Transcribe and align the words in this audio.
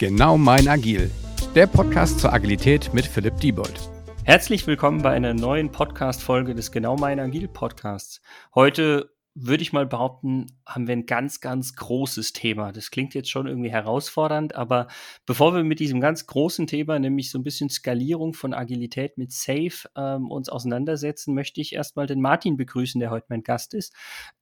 Genau 0.00 0.38
mein 0.38 0.66
Agil, 0.66 1.10
der 1.54 1.66
Podcast 1.66 2.20
zur 2.20 2.32
Agilität 2.32 2.94
mit 2.94 3.04
Philipp 3.04 3.36
Diebold. 3.36 3.90
Herzlich 4.24 4.66
willkommen 4.66 5.02
bei 5.02 5.10
einer 5.10 5.34
neuen 5.34 5.70
Podcast-Folge 5.70 6.54
des 6.54 6.72
Genau 6.72 6.96
mein 6.96 7.20
Agil 7.20 7.48
Podcasts. 7.48 8.22
Heute 8.54 9.10
würde 9.42 9.62
ich 9.62 9.72
mal 9.72 9.86
behaupten, 9.86 10.46
haben 10.66 10.86
wir 10.86 10.94
ein 10.94 11.06
ganz, 11.06 11.40
ganz 11.40 11.74
großes 11.74 12.32
Thema. 12.32 12.72
Das 12.72 12.90
klingt 12.90 13.14
jetzt 13.14 13.30
schon 13.30 13.46
irgendwie 13.46 13.70
herausfordernd, 13.70 14.54
aber 14.54 14.88
bevor 15.26 15.54
wir 15.54 15.64
mit 15.64 15.80
diesem 15.80 16.00
ganz 16.00 16.26
großen 16.26 16.66
Thema, 16.66 16.98
nämlich 16.98 17.30
so 17.30 17.38
ein 17.38 17.42
bisschen 17.42 17.70
Skalierung 17.70 18.34
von 18.34 18.54
Agilität 18.54 19.18
mit 19.18 19.32
Safe, 19.32 19.88
ähm, 19.96 20.30
uns 20.30 20.48
auseinandersetzen, 20.48 21.34
möchte 21.34 21.60
ich 21.60 21.74
erstmal 21.74 22.06
den 22.06 22.20
Martin 22.20 22.56
begrüßen, 22.56 23.00
der 23.00 23.10
heute 23.10 23.26
mein 23.28 23.42
Gast 23.42 23.74
ist. 23.74 23.94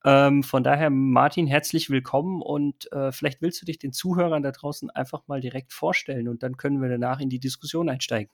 Ähm, 0.04 0.42
von 0.42 0.64
daher, 0.64 0.90
Martin, 0.90 1.46
herzlich 1.46 1.90
willkommen 1.90 2.42
und 2.42 2.90
äh, 2.92 3.12
vielleicht 3.12 3.40
willst 3.40 3.62
du 3.62 3.66
dich 3.66 3.78
den 3.78 3.92
Zuhörern 3.92 4.42
da 4.42 4.52
draußen 4.52 4.90
einfach 4.90 5.22
mal 5.28 5.40
direkt 5.40 5.72
vorstellen 5.72 6.28
und 6.28 6.42
dann 6.42 6.56
können 6.56 6.82
wir 6.82 6.88
danach 6.88 7.20
in 7.20 7.28
die 7.28 7.40
Diskussion 7.40 7.88
einsteigen. 7.88 8.32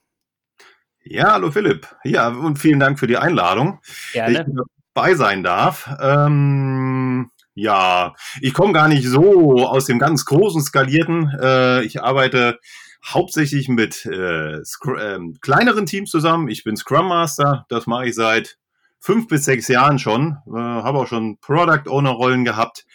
Ja, 1.07 1.33
hallo 1.33 1.51
Philipp. 1.51 1.95
Ja, 2.03 2.29
und 2.29 2.57
vielen 2.57 2.79
Dank 2.79 2.97
für 2.97 3.05
die 3.05 3.17
Einladung. 3.17 3.79
Gerne. 4.11 4.41
Ich 4.41 4.74
bei 4.95 5.13
sein 5.13 5.43
darf. 5.43 5.87
Ähm, 6.01 7.29
ja, 7.53 8.15
ich 8.41 8.55
komme 8.55 8.73
gar 8.73 8.87
nicht 8.87 9.07
so 9.07 9.67
aus 9.67 9.85
dem 9.85 9.99
ganz 9.99 10.25
großen 10.25 10.61
Skalierten. 10.61 11.29
Äh, 11.39 11.83
ich 11.83 12.01
arbeite 12.01 12.59
hauptsächlich 13.05 13.69
mit 13.69 14.05
äh, 14.05 14.55
äh, 14.57 15.19
kleineren 15.41 15.85
Teams 15.85 16.09
zusammen. 16.09 16.47
Ich 16.47 16.63
bin 16.63 16.75
Scrum 16.75 17.07
Master, 17.07 17.65
das 17.69 17.85
mache 17.85 18.07
ich 18.07 18.15
seit 18.15 18.57
fünf 18.99 19.27
bis 19.27 19.45
sechs 19.45 19.67
Jahren 19.67 19.99
schon. 19.99 20.37
Äh, 20.47 20.57
Habe 20.57 20.97
auch 20.97 21.07
schon 21.07 21.37
Product 21.39 21.87
Owner 21.87 22.11
Rollen 22.11 22.45
gehabt. 22.45 22.85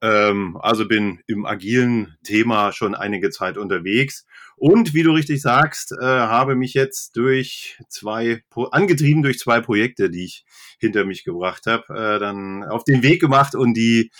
Ähm, 0.00 0.56
also 0.62 0.88
bin 0.88 1.20
im 1.26 1.44
agilen 1.44 2.16
Thema 2.24 2.72
schon 2.72 2.94
einige 2.94 3.28
Zeit 3.30 3.58
unterwegs. 3.58 4.24
Und 4.60 4.92
wie 4.92 5.02
du 5.02 5.12
richtig 5.12 5.40
sagst, 5.40 5.92
äh, 5.92 6.04
habe 6.04 6.54
mich 6.54 6.74
jetzt 6.74 7.16
durch 7.16 7.78
zwei, 7.88 8.42
angetrieben 8.72 9.22
durch 9.22 9.38
zwei 9.38 9.62
Projekte, 9.62 10.10
die 10.10 10.26
ich 10.26 10.44
hinter 10.78 11.06
mich 11.06 11.24
gebracht 11.24 11.64
habe, 11.64 11.84
äh, 11.94 12.18
dann 12.18 12.62
auf 12.64 12.84
den 12.84 13.02
Weg 13.02 13.22
gemacht 13.22 13.54
und 13.54 13.72
die 13.72 14.10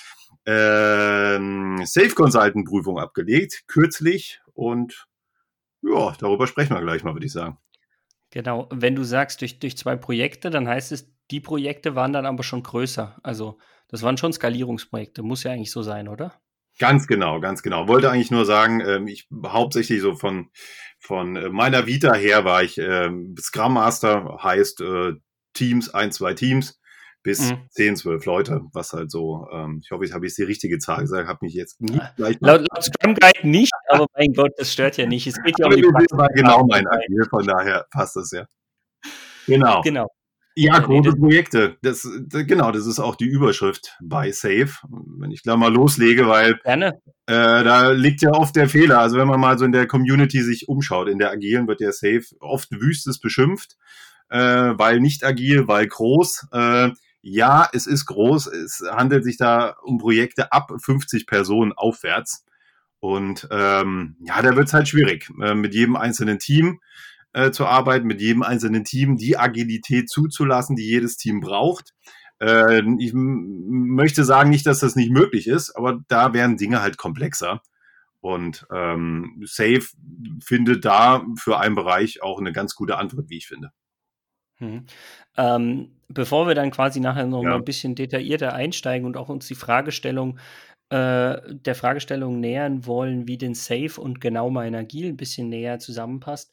äh, 0.47 1.37
Safe 1.85 2.15
Consultant 2.15 2.67
Prüfung 2.67 2.99
abgelegt, 2.99 3.65
kürzlich. 3.67 4.41
Und 4.55 5.09
ja, 5.83 6.17
darüber 6.19 6.47
sprechen 6.47 6.75
wir 6.75 6.81
gleich 6.81 7.05
mal, 7.05 7.13
würde 7.13 7.27
ich 7.27 7.33
sagen. 7.33 7.59
Genau, 8.31 8.67
wenn 8.73 8.97
du 8.97 9.05
sagst 9.05 9.43
durch, 9.43 9.59
durch 9.59 9.77
zwei 9.77 9.97
Projekte, 9.97 10.49
dann 10.49 10.67
heißt 10.67 10.93
es, 10.93 11.13
die 11.31 11.41
Projekte 11.41 11.97
waren 11.97 12.15
dann 12.15 12.25
aber 12.25 12.45
schon 12.45 12.63
größer. 12.63 13.19
Also 13.23 13.59
das 13.89 14.01
waren 14.01 14.17
schon 14.17 14.33
Skalierungsprojekte, 14.33 15.23
muss 15.23 15.43
ja 15.43 15.53
eigentlich 15.53 15.71
so 15.71 15.83
sein, 15.83 16.09
oder? 16.09 16.41
Ganz 16.81 17.07
genau, 17.07 17.41
ganz 17.41 17.63
genau. 17.63 17.89
Wollte 17.89 18.11
eigentlich 18.11 18.31
nur 18.31 18.47
sagen, 18.47 18.81
ähm, 18.81 19.07
ich 19.07 19.29
hauptsächlich 19.47 20.01
so 20.01 20.17
von, 20.17 20.49
von 20.99 21.37
äh, 21.37 21.51
meiner 21.51 21.87
Vita 21.87 22.15
her 22.15 22.47
war 22.47 22.63
ich 22.63 22.79
ähm, 22.79 23.35
Scrum 23.39 23.75
Master, 23.75 24.39
heißt 24.43 24.81
äh, 24.81 25.13
Teams, 25.53 25.93
ein, 25.93 26.11
zwei 26.11 26.33
Teams 26.33 26.81
bis 27.23 27.51
mhm. 27.51 27.67
10, 27.69 27.97
12 27.97 28.25
Leute, 28.25 28.63
was 28.73 28.95
halt 28.95 29.11
so, 29.11 29.47
ähm, 29.53 29.83
ich 29.85 29.91
hoffe, 29.91 30.07
ich 30.07 30.15
habe 30.15 30.25
jetzt 30.25 30.39
die 30.39 30.45
richtige 30.45 30.79
Zahl 30.79 31.03
gesagt, 31.03 31.29
habe 31.29 31.41
mich 31.43 31.53
jetzt 31.53 31.83
nicht 31.83 32.01
gleich. 32.17 32.39
Laut, 32.41 32.67
laut 32.73 32.83
Scrum 32.83 33.15
Guide 33.15 33.47
nicht, 33.47 33.73
aber 33.91 34.07
mein 34.17 34.33
Gott, 34.33 34.53
das 34.57 34.73
stört 34.73 34.97
ja 34.97 35.05
nicht. 35.05 35.27
Es 35.27 35.35
geht 35.43 35.59
ja 35.59 35.67
um 35.67 35.73
die 35.73 35.83
Genau 35.83 36.65
mein 36.67 36.87
Agil, 36.87 37.27
von 37.29 37.47
daher 37.47 37.85
passt 37.91 38.17
das 38.17 38.31
ja. 38.31 38.47
Genau. 39.47 39.83
Genau. 39.83 40.09
Ja, 40.57 40.79
große 40.79 41.13
Projekte. 41.13 41.77
Das, 41.83 42.07
genau, 42.29 42.73
das 42.73 42.87
ist 42.87 42.99
auch 42.99 43.15
die 43.15 43.27
Überschrift 43.27 43.97
bei 44.03 44.33
Safe. 44.33 44.71
Wenn 45.19 45.31
ich 45.31 45.43
gleich 45.43 45.57
mal 45.57 45.73
loslege, 45.73 46.27
weil. 46.27 46.59
Äh, 47.27 47.65
da 47.65 47.91
liegt 47.91 48.23
ja 48.23 48.33
oft 48.33 48.57
der 48.57 48.69
Fehler. 48.69 49.01
Also 49.01 49.17
wenn 49.17 49.29
man 49.29 49.39
mal 49.39 49.59
so 49.59 49.65
in 49.65 49.73
der 49.73 49.87
Community 49.87 50.43
sich 50.43 50.69
umschaut, 50.69 51.09
in 51.09 51.19
der 51.19 51.31
Agilen 51.31 51.69
wird 51.69 51.81
der 51.81 51.93
Safe 51.93 52.25
oft 52.41 52.71
wüstes 52.73 53.21
beschimpft, 53.21 53.77
äh, 54.29 54.39
weil 54.39 55.01
nicht 55.01 55.25
agil, 55.25 55.69
weil 55.69 55.87
groß. 55.87 56.49
Äh, 56.53 56.91
ja, 57.23 57.69
es 57.73 57.87
ist 57.87 58.07
groß. 58.07 58.49
Es 58.49 58.83
handelt 58.91 59.25
sich 59.25 59.37
da 59.37 59.77
um 59.83 59.99
Projekte 59.99 60.53
ab 60.53 60.73
50 60.83 61.27
Personen 61.27 61.73
aufwärts. 61.73 62.45
Und 62.99 63.49
ähm, 63.51 64.17
ja, 64.21 64.43
da 64.43 64.57
wird 64.57 64.69
es 64.69 64.75
halt 64.75 64.89
schwierig 64.89 65.31
äh, 65.43 65.55
mit 65.55 65.75
jedem 65.75 65.97
einzelnen 65.97 66.39
Team 66.39 66.81
äh, 67.33 67.51
zu 67.51 67.67
arbeiten, 67.67 68.07
mit 68.07 68.21
jedem 68.21 68.43
einzelnen 68.43 68.85
Team 68.85 69.17
die 69.17 69.37
Agilität 69.37 70.09
zuzulassen, 70.09 70.77
die 70.77 70.87
jedes 70.87 71.17
Team 71.17 71.41
braucht. 71.41 71.95
Äh, 72.41 72.83
ich 72.99 73.13
möchte 73.15 74.25
sagen 74.25 74.51
nicht, 74.51 74.67
dass 74.67 74.81
das 74.81 74.97
nicht 74.97 75.11
möglich 75.11 75.47
ist, 75.47 75.77
aber 75.77 76.01
da 76.09 76.33
werden 76.33 76.57
Dinge 76.57 76.83
halt 76.83 76.97
komplexer. 76.97 77.63
Und 78.21 78.67
ähm, 78.71 79.43
Safe 79.47 79.83
findet 80.45 80.85
da 80.85 81.25
für 81.39 81.59
einen 81.59 81.75
Bereich 81.75 82.23
auch 82.23 82.39
eine 82.39 82.53
ganz 82.53 82.75
gute 82.75 82.99
Antwort, 82.99 83.31
wie 83.31 83.39
ich 83.39 83.47
finde. 83.47 83.71
Hm. 84.59 84.85
Ähm, 85.39 85.97
bevor 86.09 86.47
wir 86.47 86.55
dann 86.55 86.71
quasi 86.71 87.01
nachher 87.01 87.27
noch 87.27 87.43
ja. 87.43 87.51
mal 87.51 87.57
ein 87.57 87.65
bisschen 87.65 87.95
detaillierter 87.95 88.53
einsteigen 88.53 89.07
und 89.07 89.17
auch 89.17 89.31
uns 89.31 89.47
die 89.47 89.55
Fragestellung 89.55 90.39
äh, 90.91 91.41
der 91.49 91.75
Fragestellung 91.77 92.41
nähern 92.41 92.85
wollen, 92.85 93.29
wie 93.29 93.39
denn 93.39 93.55
Safe 93.55 94.01
und 94.01 94.21
genau 94.21 94.51
mein 94.51 94.75
Agil 94.75 95.09
ein 95.11 95.17
bisschen 95.17 95.49
näher 95.49 95.79
zusammenpasst, 95.79 96.53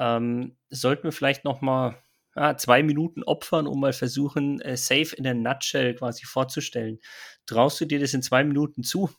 ähm, 0.00 0.56
sollten 0.70 1.04
wir 1.04 1.12
vielleicht 1.12 1.44
noch 1.44 1.60
mal 1.60 2.02
ah, 2.34 2.56
zwei 2.56 2.82
Minuten 2.82 3.22
opfern, 3.22 3.66
um 3.66 3.80
mal 3.80 3.92
versuchen, 3.92 4.60
äh, 4.62 4.76
Safe 4.76 5.14
in 5.14 5.24
der 5.24 5.34
Nutshell 5.34 5.94
quasi 5.94 6.24
vorzustellen. 6.24 6.98
Traust 7.46 7.80
du 7.80 7.84
dir 7.84 8.00
das 8.00 8.14
in 8.14 8.22
zwei 8.22 8.42
Minuten 8.42 8.82
zu? 8.82 9.10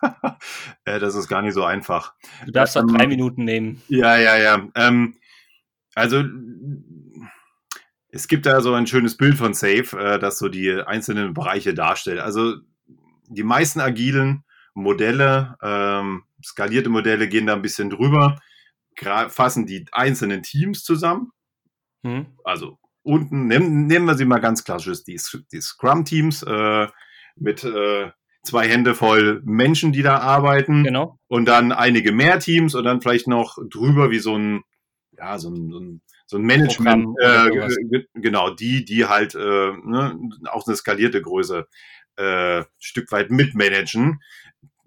das 0.84 1.14
ist 1.16 1.28
gar 1.28 1.42
nicht 1.42 1.54
so 1.54 1.64
einfach. 1.64 2.14
Du 2.46 2.52
darfst 2.52 2.76
ähm, 2.76 2.86
drei 2.86 3.08
Minuten 3.08 3.44
nehmen. 3.44 3.82
Ja, 3.88 4.16
ja, 4.16 4.38
ja. 4.38 4.68
Ähm, 4.76 5.16
also 5.96 6.22
es 8.12 8.28
gibt 8.28 8.46
da 8.46 8.60
so 8.60 8.74
ein 8.74 8.86
schönes 8.86 9.16
Bild 9.16 9.36
von 9.36 9.54
Safe, 9.54 9.98
äh, 9.98 10.18
das 10.20 10.38
so 10.38 10.48
die 10.48 10.72
einzelnen 10.72 11.34
Bereiche 11.34 11.74
darstellt. 11.74 12.20
Also 12.20 12.54
die 13.26 13.42
meisten 13.42 13.80
agilen 13.80 14.44
Modelle, 14.72 15.56
ähm, 15.62 16.22
skalierte 16.44 16.90
Modelle 16.90 17.28
gehen 17.28 17.46
da 17.46 17.54
ein 17.54 17.62
bisschen 17.62 17.90
drüber 17.90 18.40
fassen 18.96 19.66
die 19.66 19.86
einzelnen 19.92 20.42
Teams 20.42 20.84
zusammen. 20.84 21.30
Mhm. 22.02 22.26
Also 22.44 22.78
unten, 23.02 23.46
nehmen, 23.46 23.86
nehmen 23.86 24.06
wir 24.06 24.16
sie 24.16 24.24
mal 24.24 24.40
ganz 24.40 24.64
klassisch, 24.64 25.04
die, 25.04 25.20
die 25.52 25.60
Scrum-Teams 25.60 26.42
äh, 26.42 26.88
mit 27.36 27.64
äh, 27.64 28.10
zwei 28.42 28.68
Hände 28.68 28.94
voll 28.94 29.40
Menschen, 29.44 29.92
die 29.92 30.02
da 30.02 30.18
arbeiten. 30.18 30.84
Genau. 30.84 31.18
Und 31.28 31.46
dann 31.46 31.72
einige 31.72 32.12
mehr 32.12 32.38
Teams 32.40 32.74
und 32.74 32.84
dann 32.84 33.00
vielleicht 33.00 33.26
noch 33.26 33.58
drüber 33.70 34.10
wie 34.10 34.18
so 34.18 34.36
ein, 34.36 34.62
ja, 35.16 35.38
so 35.38 35.50
ein, 35.50 35.70
so 35.70 35.78
ein, 35.80 36.02
so 36.26 36.36
ein 36.36 36.42
Management, 36.42 37.08
äh, 37.20 37.50
genau, 38.14 38.50
die, 38.50 38.84
die 38.84 39.06
halt 39.06 39.34
äh, 39.34 39.38
ne, 39.38 40.16
auch 40.46 40.66
eine 40.66 40.76
skalierte 40.76 41.20
Größe 41.20 41.66
äh, 42.16 42.64
Stück 42.78 43.10
weit 43.10 43.30
mitmanagen. 43.30 44.20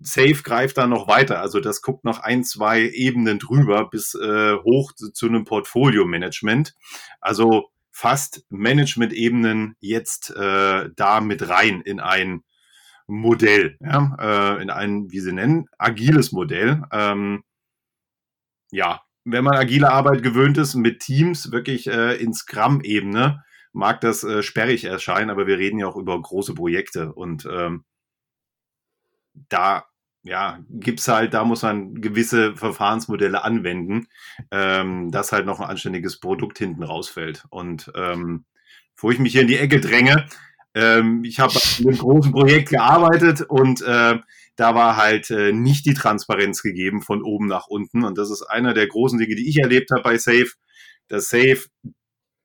Safe 0.03 0.43
greift 0.43 0.77
da 0.77 0.87
noch 0.87 1.07
weiter. 1.07 1.39
Also 1.39 1.59
das 1.59 1.81
guckt 1.81 2.03
noch 2.03 2.19
ein, 2.19 2.43
zwei 2.43 2.81
Ebenen 2.81 3.39
drüber 3.39 3.89
bis 3.89 4.15
äh, 4.15 4.55
hoch 4.57 4.91
zu, 4.93 5.11
zu 5.11 5.27
einem 5.27 5.45
Portfolio-Management. 5.45 6.75
Also 7.21 7.69
fast 7.91 8.45
Management-Ebenen 8.49 9.75
jetzt 9.79 10.31
äh, 10.35 10.89
da 10.95 11.21
mit 11.21 11.47
rein 11.47 11.81
in 11.81 11.99
ein 11.99 12.43
Modell, 13.07 13.77
ja, 13.81 14.15
äh, 14.19 14.61
in 14.61 14.69
ein, 14.69 15.11
wie 15.11 15.19
sie 15.19 15.33
nennen, 15.33 15.67
agiles 15.77 16.31
Modell. 16.31 16.83
Ähm, 16.91 17.43
ja, 18.71 19.01
wenn 19.25 19.43
man 19.43 19.55
agile 19.55 19.91
Arbeit 19.91 20.23
gewöhnt 20.23 20.57
ist 20.57 20.75
mit 20.75 20.99
Teams, 20.99 21.51
wirklich 21.51 21.87
äh, 21.87 22.15
in 22.15 22.33
Scrum-Ebene, 22.33 23.43
mag 23.71 24.01
das 24.01 24.23
äh, 24.23 24.43
sperrig 24.43 24.85
erscheinen, 24.85 25.29
aber 25.29 25.47
wir 25.47 25.57
reden 25.57 25.79
ja 25.79 25.87
auch 25.87 25.95
über 25.95 26.19
große 26.19 26.53
Projekte 26.53 27.13
und 27.13 27.45
ähm, 27.45 27.85
da 29.49 29.85
ja, 30.23 30.59
gibt's 30.69 31.07
halt, 31.07 31.33
da 31.33 31.43
muss 31.43 31.61
man 31.61 31.95
gewisse 31.95 32.55
Verfahrensmodelle 32.55 33.43
anwenden, 33.43 34.07
ähm, 34.51 35.11
dass 35.11 35.33
halt 35.33 35.45
noch 35.45 35.59
ein 35.59 35.69
anständiges 35.69 36.19
Produkt 36.19 36.57
hinten 36.57 36.83
rausfällt. 36.83 37.45
Und 37.49 37.91
ähm, 37.95 38.45
wo 38.97 39.11
ich 39.11 39.19
mich 39.19 39.33
hier 39.33 39.41
in 39.41 39.47
die 39.47 39.57
Ecke 39.57 39.81
dränge, 39.81 40.25
ähm, 40.75 41.23
ich 41.25 41.39
habe 41.39 41.53
in 41.79 41.89
einem 41.89 41.97
großen 41.97 42.31
Projekt 42.31 42.69
gearbeitet 42.69 43.41
und 43.41 43.81
äh, 43.81 44.17
da 44.55 44.75
war 44.75 44.97
halt 44.97 45.29
äh, 45.29 45.51
nicht 45.51 45.85
die 45.85 45.93
Transparenz 45.93 46.61
gegeben 46.61 47.01
von 47.01 47.21
oben 47.21 47.47
nach 47.47 47.67
unten. 47.67 48.03
Und 48.03 48.17
das 48.17 48.31
ist 48.31 48.43
einer 48.43 48.73
der 48.73 48.87
großen 48.87 49.19
Dinge, 49.19 49.35
die 49.35 49.49
ich 49.49 49.59
erlebt 49.59 49.91
habe 49.91 50.03
bei 50.03 50.17
Safe. 50.17 50.49
dass 51.09 51.29
Safe 51.29 51.65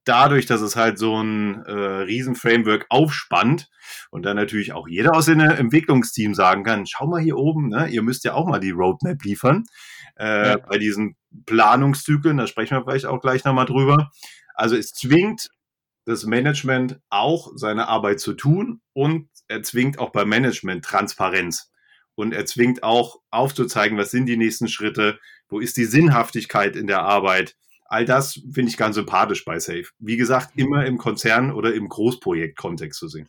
dadurch, 0.04 0.46
dass 0.46 0.60
es 0.60 0.76
halt 0.76 0.98
so 0.98 1.20
ein 1.20 1.64
äh, 1.64 1.72
Riesen-Framework 1.72 2.86
aufspannt 2.88 3.68
und 4.10 4.24
dann 4.24 4.36
natürlich 4.36 4.72
auch 4.72 4.88
jeder 4.88 5.14
aus 5.14 5.26
dem 5.26 5.40
Entwicklungsteam 5.40 6.34
sagen 6.34 6.64
kann, 6.64 6.86
schau 6.86 7.06
mal 7.06 7.20
hier 7.20 7.36
oben, 7.36 7.68
ne, 7.68 7.88
ihr 7.88 8.02
müsst 8.02 8.24
ja 8.24 8.34
auch 8.34 8.46
mal 8.46 8.60
die 8.60 8.70
Roadmap 8.70 9.22
liefern 9.22 9.64
äh, 10.18 10.48
ja. 10.48 10.56
bei 10.56 10.78
diesen 10.78 11.16
Planungszyklen, 11.46 12.36
da 12.38 12.46
sprechen 12.46 12.76
wir 12.76 12.82
vielleicht 12.82 13.06
auch 13.06 13.20
gleich 13.20 13.44
nochmal 13.44 13.66
drüber. 13.66 14.10
Also 14.54 14.76
es 14.76 14.92
zwingt 14.92 15.48
das 16.04 16.24
Management 16.24 16.98
auch 17.10 17.52
seine 17.54 17.86
Arbeit 17.86 18.18
zu 18.20 18.32
tun 18.32 18.80
und 18.94 19.28
er 19.46 19.62
zwingt 19.62 19.98
auch 19.98 20.10
beim 20.10 20.28
Management 20.28 20.84
Transparenz. 20.84 21.70
und 22.14 22.34
er 22.34 22.46
zwingt 22.46 22.82
auch 22.82 23.20
aufzuzeigen, 23.30 23.96
was 23.96 24.10
sind 24.10 24.26
die 24.26 24.36
nächsten 24.36 24.66
Schritte, 24.66 25.20
wo 25.48 25.60
ist 25.60 25.76
die 25.76 25.84
Sinnhaftigkeit 25.84 26.74
in 26.74 26.88
der 26.88 27.02
Arbeit. 27.02 27.54
All 27.88 28.04
das 28.04 28.34
finde 28.52 28.70
ich 28.70 28.76
ganz 28.76 28.94
sympathisch 28.94 29.44
bei 29.44 29.58
Safe. 29.58 29.86
Wie 29.98 30.16
gesagt, 30.16 30.50
immer 30.56 30.86
im 30.86 30.98
Konzern 30.98 31.50
oder 31.52 31.74
im 31.74 31.88
Großprojektkontext 31.88 32.98
zu 32.98 33.08
sehen 33.08 33.28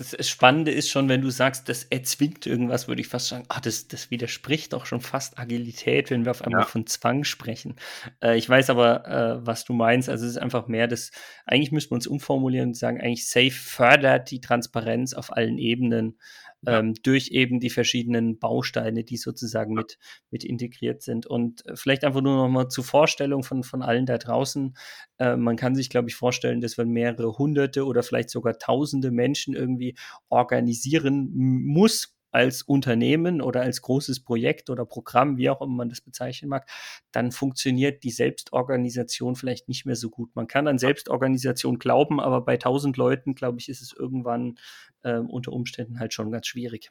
das 0.00 0.28
Spannende 0.28 0.70
ist 0.70 0.88
schon, 0.88 1.08
wenn 1.08 1.20
du 1.20 1.30
sagst, 1.30 1.68
das 1.68 1.84
erzwingt 1.84 2.46
irgendwas, 2.46 2.88
würde 2.88 3.00
ich 3.00 3.08
fast 3.08 3.28
sagen, 3.28 3.44
ach, 3.48 3.60
das, 3.60 3.88
das 3.88 4.10
widerspricht 4.10 4.72
doch 4.72 4.86
schon 4.86 5.00
fast 5.00 5.38
Agilität, 5.38 6.10
wenn 6.10 6.24
wir 6.24 6.30
auf 6.30 6.42
einmal 6.42 6.62
ja. 6.62 6.66
von 6.66 6.86
Zwang 6.86 7.24
sprechen. 7.24 7.76
Äh, 8.22 8.38
ich 8.38 8.48
weiß 8.48 8.70
aber, 8.70 9.06
äh, 9.06 9.46
was 9.46 9.64
du 9.64 9.72
meinst. 9.72 10.08
Also 10.08 10.24
es 10.24 10.32
ist 10.32 10.38
einfach 10.38 10.68
mehr 10.68 10.86
das, 10.86 11.10
eigentlich 11.44 11.72
müssten 11.72 11.90
wir 11.90 11.96
uns 11.96 12.06
umformulieren 12.06 12.68
und 12.68 12.76
sagen, 12.76 13.00
eigentlich 13.00 13.28
Safe 13.28 13.50
fördert 13.50 14.30
die 14.30 14.40
Transparenz 14.40 15.12
auf 15.12 15.36
allen 15.36 15.58
Ebenen 15.58 16.18
ähm, 16.66 16.94
durch 17.02 17.28
eben 17.28 17.60
die 17.60 17.70
verschiedenen 17.70 18.38
Bausteine, 18.38 19.04
die 19.04 19.16
sozusagen 19.16 19.74
mit, 19.74 19.98
mit 20.30 20.44
integriert 20.44 21.02
sind. 21.02 21.26
Und 21.26 21.66
äh, 21.66 21.76
vielleicht 21.76 22.04
einfach 22.04 22.20
nur 22.20 22.36
noch 22.36 22.48
mal 22.48 22.68
zur 22.68 22.84
Vorstellung 22.84 23.42
von, 23.42 23.62
von 23.62 23.82
allen 23.82 24.06
da 24.06 24.18
draußen. 24.18 24.74
Äh, 25.18 25.36
man 25.36 25.56
kann 25.56 25.74
sich, 25.74 25.90
glaube 25.90 26.08
ich, 26.08 26.14
vorstellen, 26.14 26.60
dass 26.60 26.76
man 26.76 26.88
mehrere 26.90 27.38
hunderte 27.38 27.84
oder 27.84 28.02
vielleicht 28.02 28.30
sogar 28.30 28.58
tausende 28.58 29.10
Menschen 29.10 29.54
irgendwie 29.54 29.94
organisieren 30.28 31.30
muss 31.34 32.14
als 32.30 32.62
Unternehmen 32.62 33.40
oder 33.42 33.62
als 33.62 33.82
großes 33.82 34.20
Projekt 34.20 34.70
oder 34.70 34.84
Programm, 34.86 35.36
wie 35.36 35.50
auch 35.50 35.60
immer 35.60 35.74
man 35.74 35.88
das 35.88 36.00
bezeichnen 36.00 36.48
mag, 36.48 36.68
dann 37.12 37.32
funktioniert 37.32 38.04
die 38.04 38.10
Selbstorganisation 38.10 39.36
vielleicht 39.36 39.68
nicht 39.68 39.86
mehr 39.86 39.96
so 39.96 40.10
gut. 40.10 40.34
Man 40.34 40.46
kann 40.46 40.68
an 40.68 40.78
Selbstorganisation 40.78 41.78
glauben, 41.78 42.20
aber 42.20 42.40
bei 42.42 42.56
tausend 42.56 42.96
Leuten, 42.96 43.34
glaube 43.34 43.58
ich, 43.58 43.68
ist 43.68 43.82
es 43.82 43.92
irgendwann 43.92 44.58
äh, 45.02 45.18
unter 45.18 45.52
Umständen 45.52 45.98
halt 45.98 46.14
schon 46.14 46.30
ganz 46.30 46.46
schwierig. 46.46 46.90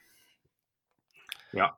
Ja. 1.54 1.78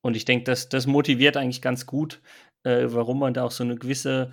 Und 0.00 0.16
ich 0.16 0.24
denke, 0.24 0.44
das, 0.44 0.68
das 0.68 0.86
motiviert 0.86 1.36
eigentlich 1.36 1.62
ganz 1.62 1.86
gut, 1.86 2.20
äh, 2.64 2.86
warum 2.88 3.20
man 3.20 3.34
da 3.34 3.44
auch 3.44 3.52
so 3.52 3.62
eine 3.62 3.76
gewisse 3.76 4.32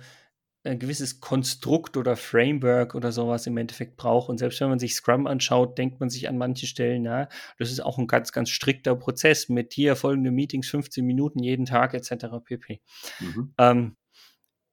ein 0.62 0.78
gewisses 0.78 1.20
Konstrukt 1.20 1.96
oder 1.96 2.16
Framework 2.16 2.94
oder 2.94 3.12
sowas 3.12 3.46
im 3.46 3.56
Endeffekt 3.56 3.96
braucht. 3.96 4.28
Und 4.28 4.38
selbst 4.38 4.60
wenn 4.60 4.68
man 4.68 4.78
sich 4.78 4.94
Scrum 4.94 5.26
anschaut, 5.26 5.78
denkt 5.78 6.00
man 6.00 6.10
sich 6.10 6.28
an 6.28 6.36
manchen 6.36 6.68
Stellen, 6.68 7.02
na, 7.02 7.28
das 7.58 7.70
ist 7.70 7.80
auch 7.80 7.98
ein 7.98 8.06
ganz, 8.06 8.32
ganz 8.32 8.50
strikter 8.50 8.94
Prozess 8.94 9.48
mit 9.48 9.72
hier 9.72 9.96
folgende 9.96 10.30
Meetings, 10.30 10.68
15 10.68 11.04
Minuten 11.04 11.42
jeden 11.42 11.64
Tag 11.64 11.94
etc. 11.94 12.26
pp. 12.44 12.80
Mhm. 13.20 13.54
Ähm, 13.58 13.96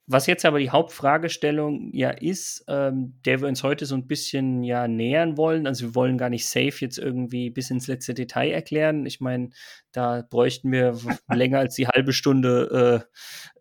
was 0.10 0.26
jetzt 0.26 0.46
aber 0.46 0.60
die 0.60 0.70
Hauptfragestellung 0.70 1.92
ja 1.94 2.12
ist, 2.12 2.64
ähm, 2.70 3.20
der 3.26 3.42
wir 3.42 3.50
uns 3.50 3.62
heute 3.62 3.86
so 3.86 3.94
ein 3.94 4.08
bisschen 4.08 4.64
ja 4.64 4.88
nähern 4.88 5.36
wollen, 5.36 5.68
also 5.68 5.88
wir 5.88 5.96
wollen 5.96 6.18
gar 6.18 6.30
nicht 6.30 6.48
safe 6.48 6.76
jetzt 6.80 6.98
irgendwie 6.98 7.50
bis 7.50 7.70
ins 7.70 7.88
letzte 7.88 8.14
Detail 8.14 8.52
erklären. 8.52 9.06
Ich 9.06 9.20
meine, 9.20 9.50
da 9.92 10.22
bräuchten 10.22 10.72
wir 10.72 10.98
länger 11.30 11.60
als 11.60 11.76
die 11.76 11.90
halbe 11.90 12.14
Stunde 12.14 13.06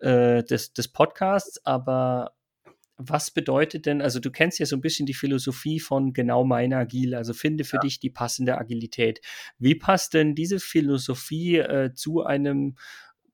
äh, 0.00 0.38
äh, 0.38 0.44
des, 0.44 0.72
des 0.72 0.86
Podcasts, 0.86 1.64
aber 1.66 2.36
was 2.96 3.32
bedeutet 3.32 3.84
denn, 3.84 4.00
also 4.00 4.20
du 4.20 4.30
kennst 4.30 4.60
ja 4.60 4.66
so 4.66 4.76
ein 4.76 4.80
bisschen 4.80 5.04
die 5.04 5.14
Philosophie 5.14 5.80
von 5.80 6.12
genau 6.12 6.44
meiner 6.44 6.78
Agil, 6.78 7.16
also 7.16 7.34
finde 7.34 7.64
für 7.64 7.76
ja. 7.76 7.80
dich 7.80 7.98
die 7.98 8.10
passende 8.10 8.56
Agilität. 8.56 9.20
Wie 9.58 9.74
passt 9.74 10.14
denn 10.14 10.36
diese 10.36 10.60
Philosophie 10.60 11.58
äh, 11.58 11.92
zu 11.92 12.24
einem 12.24 12.76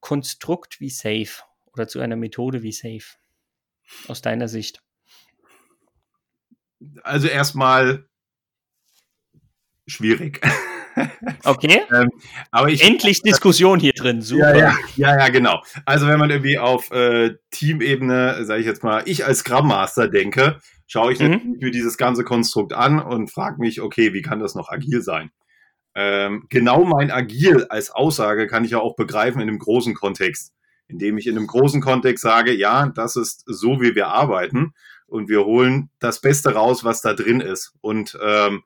Konstrukt 0.01 0.81
wie 0.81 0.91
Safe? 0.91 1.43
Oder 1.75 1.89
zu 1.89 2.01
einer 2.01 2.17
Methode 2.17 2.63
wie 2.63 2.73
Safe? 2.73 3.05
Aus 4.09 4.23
deiner 4.23 4.49
Sicht? 4.49 4.83
Also 7.03 7.29
erstmal 7.29 8.07
schwierig. 9.87 10.41
Okay. 11.45 11.81
ähm, 11.91 12.11
aber 12.51 12.69
ich, 12.69 12.85
Endlich 12.85 13.23
Diskussion 13.23 13.81
hier 13.81 13.95
drin. 13.95 14.21
Super. 14.21 14.55
Ja, 14.55 14.57
ja, 14.57 14.79
ja, 14.97 15.19
ja 15.21 15.29
genau. 15.29 15.63
Also 15.87 16.07
wenn 16.07 16.19
man 16.19 16.31
irgendwie 16.31 16.59
auf 16.59 16.91
äh, 16.91 17.35
Teamebene, 17.51 18.45
sage 18.45 18.61
ich 18.61 18.67
jetzt 18.67 18.85
mal, 18.85 19.03
ich 19.07 19.25
als 19.25 19.39
Scrum 19.39 19.69
Master 19.69 20.09
denke, 20.09 20.61
schaue 20.87 21.13
ich 21.13 21.21
mhm. 21.21 21.57
mir 21.61 21.71
dieses 21.71 21.97
ganze 21.97 22.25
Konstrukt 22.25 22.75
an 22.75 23.01
und 23.01 23.31
frage 23.31 23.57
mich, 23.59 23.81
okay, 23.81 24.13
wie 24.13 24.23
kann 24.23 24.41
das 24.41 24.55
noch 24.55 24.69
agil 24.69 25.01
sein? 25.01 25.31
Ähm, 25.95 26.47
genau 26.49 26.85
mein 26.85 27.11
Agil 27.11 27.65
als 27.71 27.91
Aussage 27.91 28.47
kann 28.47 28.65
ich 28.65 28.73
ja 28.73 28.79
auch 28.79 28.97
begreifen 28.97 29.41
in 29.41 29.49
einem 29.49 29.59
großen 29.59 29.95
Kontext 29.95 30.53
indem 30.93 31.19
ich 31.19 31.27
in 31.27 31.37
einem 31.37 31.47
großen 31.47 31.81
Kontext 31.81 32.23
sage, 32.23 32.53
ja, 32.53 32.87
das 32.87 33.17
ist 33.17 33.43
so, 33.47 33.81
wie 33.81 33.95
wir 33.95 34.09
arbeiten 34.09 34.75
und 35.07 35.29
wir 35.29 35.45
holen 35.45 35.91
das 35.99 36.21
Beste 36.21 36.55
raus, 36.55 36.85
was 36.85 37.01
da 37.01 37.15
drin 37.15 37.41
ist. 37.41 37.75
Und 37.81 38.19
ähm, 38.23 38.63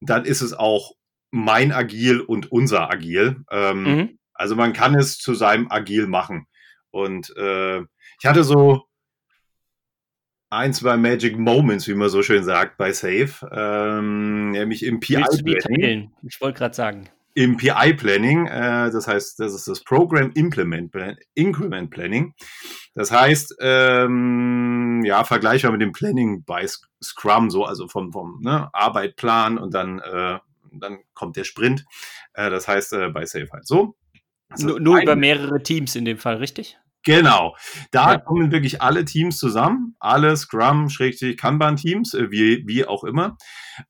dann 0.00 0.24
ist 0.24 0.42
es 0.42 0.52
auch 0.52 0.92
mein 1.30 1.72
Agil 1.72 2.20
und 2.20 2.52
unser 2.52 2.90
Agil. 2.90 3.44
Ähm, 3.50 3.82
mhm. 3.82 4.18
Also 4.34 4.56
man 4.56 4.72
kann 4.72 4.94
es 4.94 5.18
zu 5.18 5.34
seinem 5.34 5.70
Agil 5.70 6.06
machen. 6.06 6.46
Und 6.90 7.34
äh, 7.36 7.80
ich 7.80 8.24
hatte 8.24 8.44
so 8.44 8.84
ein, 10.50 10.72
zwei 10.72 10.96
Magic 10.96 11.38
Moments, 11.38 11.86
wie 11.88 11.94
man 11.94 12.08
so 12.08 12.22
schön 12.22 12.42
sagt, 12.42 12.78
bei 12.78 12.92
Safe, 12.92 13.48
ähm, 13.52 14.50
nämlich 14.52 14.84
im 14.84 15.00
PI. 15.00 15.24
Ich 16.22 16.40
wollte 16.40 16.58
gerade 16.58 16.74
sagen 16.74 17.08
im 17.38 17.56
PI 17.56 17.94
Planning, 17.94 18.46
äh, 18.48 18.90
das 18.90 19.06
heißt, 19.06 19.38
das 19.38 19.54
ist 19.54 19.68
das 19.68 19.84
Program 19.84 20.32
Implement 20.34 20.92
Increment 21.34 21.88
Planning. 21.88 22.34
Das 22.96 23.12
heißt, 23.12 23.58
ähm, 23.60 25.04
ja, 25.04 25.22
vergleichbar 25.22 25.70
mit 25.70 25.80
dem 25.80 25.92
Planning 25.92 26.42
bei 26.42 26.66
Scrum, 27.00 27.48
so, 27.48 27.64
also 27.64 27.86
vom, 27.86 28.10
vom 28.10 28.40
ne, 28.42 28.68
Arbeit 28.72 29.14
planen 29.14 29.56
und 29.56 29.72
dann, 29.72 30.00
äh, 30.00 30.40
dann 30.72 30.98
kommt 31.14 31.36
der 31.36 31.44
Sprint. 31.44 31.84
Äh, 32.32 32.50
das 32.50 32.66
heißt, 32.66 32.94
äh, 32.94 33.08
bei 33.10 33.24
Safe 33.24 33.46
halt 33.52 33.68
so. 33.68 33.94
Also 34.48 34.66
nur, 34.66 34.80
nur 34.80 35.00
über 35.00 35.14
mehrere 35.14 35.62
Teams 35.62 35.94
in 35.94 36.04
dem 36.04 36.18
Fall, 36.18 36.38
richtig? 36.38 36.76
Genau. 37.04 37.56
Da 37.90 38.12
ja. 38.12 38.18
kommen 38.18 38.52
wirklich 38.52 38.82
alle 38.82 39.04
Teams 39.04 39.38
zusammen, 39.38 39.94
alle 39.98 40.36
Scrum, 40.36 40.88
Schrägstrich, 40.88 41.36
Kanban-Teams, 41.36 42.14
äh, 42.14 42.30
wie, 42.30 42.64
wie 42.66 42.84
auch 42.86 43.04
immer. 43.04 43.36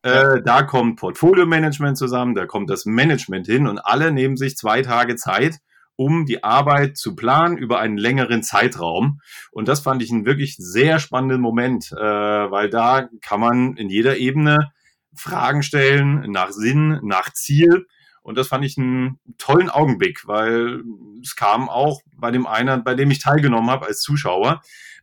Ja. 0.04 0.34
Äh, 0.34 0.42
da 0.42 0.62
kommt 0.62 1.00
Portfolio-Management 1.00 1.96
zusammen, 1.96 2.34
da 2.34 2.46
kommt 2.46 2.70
das 2.70 2.84
Management 2.84 3.46
hin 3.46 3.66
und 3.66 3.78
alle 3.78 4.12
nehmen 4.12 4.36
sich 4.36 4.56
zwei 4.56 4.82
Tage 4.82 5.16
Zeit, 5.16 5.58
um 5.96 6.26
die 6.26 6.44
Arbeit 6.44 6.96
zu 6.96 7.16
planen 7.16 7.58
über 7.58 7.80
einen 7.80 7.98
längeren 7.98 8.42
Zeitraum. 8.42 9.20
Und 9.50 9.66
das 9.66 9.80
fand 9.80 10.02
ich 10.02 10.12
einen 10.12 10.26
wirklich 10.26 10.56
sehr 10.56 11.00
spannenden 11.00 11.40
Moment, 11.40 11.90
äh, 11.92 11.96
weil 11.96 12.70
da 12.70 13.08
kann 13.20 13.40
man 13.40 13.76
in 13.76 13.88
jeder 13.88 14.18
Ebene 14.18 14.70
Fragen 15.16 15.62
stellen 15.62 16.30
nach 16.30 16.50
Sinn, 16.50 17.00
nach 17.02 17.32
Ziel 17.32 17.86
und 18.28 18.36
das 18.36 18.48
fand 18.48 18.62
ich 18.62 18.76
einen 18.76 19.18
tollen 19.38 19.70
Augenblick, 19.70 20.28
weil 20.28 20.82
es 21.22 21.34
kam 21.34 21.70
auch 21.70 22.02
bei 22.12 22.30
dem 22.30 22.46
einen, 22.46 22.84
bei 22.84 22.94
dem 22.94 23.10
ich 23.10 23.20
teilgenommen 23.20 23.70
habe 23.70 23.86
als 23.86 24.02
Zuschauer, 24.02 24.60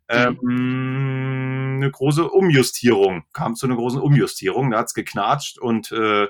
ähm, 0.10 0.38
mhm. 0.44 1.78
eine 1.78 1.90
große 1.90 2.30
Umjustierung, 2.30 3.24
kam 3.34 3.56
zu 3.56 3.66
einer 3.66 3.78
großen 3.78 4.00
Umjustierung. 4.00 4.70
Da 4.70 4.78
hat's 4.78 4.94
geknatscht 4.94 5.58
und 5.58 5.92
äh, 5.92 6.28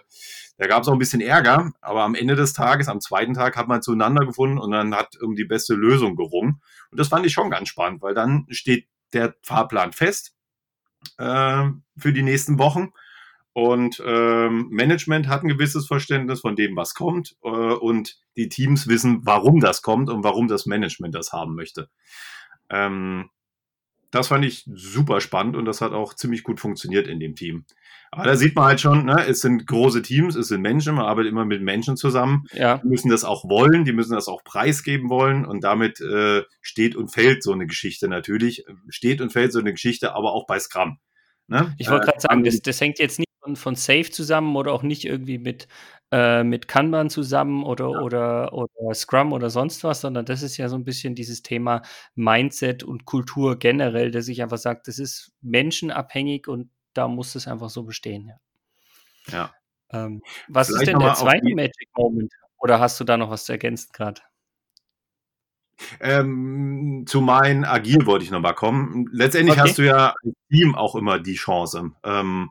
da 0.57 0.67
gab 0.67 0.83
es 0.83 0.87
auch 0.87 0.93
ein 0.93 0.99
bisschen 0.99 1.19
Ärger, 1.19 1.73
aber 1.81 2.03
am 2.03 2.15
Ende 2.15 2.37
des 2.37 2.53
Tages, 2.53 2.87
am 2.87 3.01
zweiten 3.01 3.33
Tag, 3.33 3.57
hat 3.57 3.67
man 3.67 3.81
zueinander 3.81 4.25
gefunden 4.25 4.57
und 4.57 4.71
dann 4.71 4.95
hat 4.95 5.21
um 5.21 5.35
die 5.35 5.43
beste 5.43 5.73
Lösung 5.73 6.15
gerungen. 6.15 6.61
Und 6.91 6.97
das 6.97 7.09
fand 7.09 7.25
ich 7.25 7.33
schon 7.33 7.49
ganz 7.49 7.67
spannend, 7.67 8.01
weil 8.03 8.13
dann 8.13 8.45
steht 8.51 8.87
der 9.11 9.35
Fahrplan 9.43 9.91
fest 9.91 10.33
äh, 11.17 11.65
für 11.97 12.13
die 12.13 12.23
nächsten 12.23 12.57
Wochen. 12.57 12.93
Und 13.55 14.03
ähm, 14.05 14.67
Management 14.69 15.29
hat 15.29 15.43
ein 15.43 15.47
gewisses 15.47 15.87
Verständnis 15.87 16.41
von 16.41 16.57
dem, 16.57 16.75
was 16.75 16.93
kommt. 16.93 17.37
Äh, 17.41 17.47
und 17.47 18.17
die 18.35 18.49
Teams 18.49 18.89
wissen, 18.89 19.21
warum 19.23 19.61
das 19.61 19.81
kommt 19.81 20.09
und 20.09 20.25
warum 20.25 20.49
das 20.49 20.65
Management 20.65 21.15
das 21.15 21.31
haben 21.31 21.55
möchte. 21.55 21.89
Ähm, 22.69 23.29
das 24.11 24.27
fand 24.27 24.43
ich 24.43 24.65
super 24.73 25.21
spannend 25.21 25.55
und 25.55 25.63
das 25.63 25.79
hat 25.79 25.93
auch 25.93 26.13
ziemlich 26.15 26.43
gut 26.43 26.59
funktioniert 26.59 27.07
in 27.07 27.21
dem 27.21 27.35
Team. 27.35 27.63
Aber 28.11 28.25
da 28.25 28.35
sieht 28.35 28.57
man 28.57 28.65
halt 28.65 28.81
schon, 28.81 29.05
ne, 29.05 29.25
es 29.25 29.39
sind 29.39 29.65
große 29.65 30.01
Teams, 30.01 30.35
es 30.35 30.49
sind 30.49 30.59
Menschen, 30.59 30.93
man 30.93 31.05
arbeitet 31.05 31.31
immer 31.31 31.45
mit 31.45 31.61
Menschen 31.61 31.95
zusammen. 31.95 32.43
Ja. 32.51 32.79
Die 32.79 32.87
müssen 32.89 33.09
das 33.09 33.23
auch 33.23 33.47
wollen, 33.47 33.85
die 33.85 33.93
müssen 33.93 34.15
das 34.15 34.27
auch 34.27 34.43
preisgeben 34.43 35.09
wollen 35.09 35.45
und 35.45 35.63
damit 35.63 36.01
äh, 36.01 36.43
steht 36.59 36.97
und 36.97 37.07
fällt 37.07 37.41
so 37.41 37.53
eine 37.53 37.67
Geschichte 37.67 38.09
natürlich. 38.09 38.65
Steht 38.89 39.21
und 39.21 39.31
fällt 39.31 39.53
so 39.53 39.59
eine 39.59 39.71
Geschichte, 39.71 40.13
aber 40.13 40.33
auch 40.33 40.45
bei 40.45 40.59
Scrum. 40.59 40.99
Ne? 41.47 41.73
Ich 41.77 41.89
wollte 41.89 42.07
gerade 42.07 42.17
äh, 42.17 42.21
sagen, 42.21 42.43
das, 42.43 42.61
das 42.61 42.81
hängt 42.81 42.99
jetzt 42.99 43.17
nicht 43.17 43.24
von, 43.45 43.55
von 43.55 43.75
Safe 43.75 44.09
zusammen 44.09 44.55
oder 44.55 44.73
auch 44.73 44.83
nicht 44.83 45.05
irgendwie 45.05 45.37
mit, 45.37 45.67
äh, 46.11 46.43
mit 46.43 46.67
Kanban 46.67 47.09
zusammen 47.09 47.63
oder, 47.63 47.91
ja. 47.91 47.99
oder, 47.99 48.53
oder 48.53 48.93
Scrum 48.93 49.33
oder 49.33 49.49
sonst 49.49 49.83
was, 49.83 50.01
sondern 50.01 50.25
das 50.25 50.41
ist 50.41 50.57
ja 50.57 50.67
so 50.67 50.75
ein 50.75 50.83
bisschen 50.83 51.15
dieses 51.15 51.43
Thema 51.43 51.81
Mindset 52.15 52.83
und 52.83 53.05
Kultur 53.05 53.57
generell, 53.59 54.11
dass 54.11 54.27
ich 54.27 54.41
einfach 54.41 54.57
sage, 54.57 54.81
das 54.85 54.99
ist 54.99 55.33
menschenabhängig 55.41 56.47
und 56.47 56.69
da 56.93 57.07
muss 57.07 57.35
es 57.35 57.47
einfach 57.47 57.69
so 57.69 57.83
bestehen. 57.83 58.31
Ja. 59.27 59.33
ja. 59.33 59.53
Ähm, 59.91 60.23
was 60.47 60.67
Vielleicht 60.67 60.83
ist 60.83 60.91
denn 60.93 60.99
der 60.99 61.13
zweite 61.13 61.55
Magic 61.55 61.89
Moment? 61.95 62.33
Oder 62.57 62.79
hast 62.79 62.99
du 62.99 63.03
da 63.03 63.17
noch 63.17 63.29
was 63.29 63.45
zu 63.45 63.51
ergänzen 63.51 63.89
gerade? 63.93 64.21
Ähm, 65.99 67.03
zu 67.05 67.19
meinen 67.19 67.65
Agil 67.65 68.05
wollte 68.05 68.23
ich 68.23 68.31
noch 68.31 68.39
mal 68.39 68.53
kommen. 68.53 69.07
Letztendlich 69.11 69.59
okay. 69.59 69.69
hast 69.69 69.77
du 69.77 69.85
ja 69.85 70.13
im 70.23 70.33
Team 70.49 70.73
auch 70.73 70.95
immer 70.95 71.19
die 71.19 71.35
Chance. 71.35 71.91
Ähm, 72.03 72.49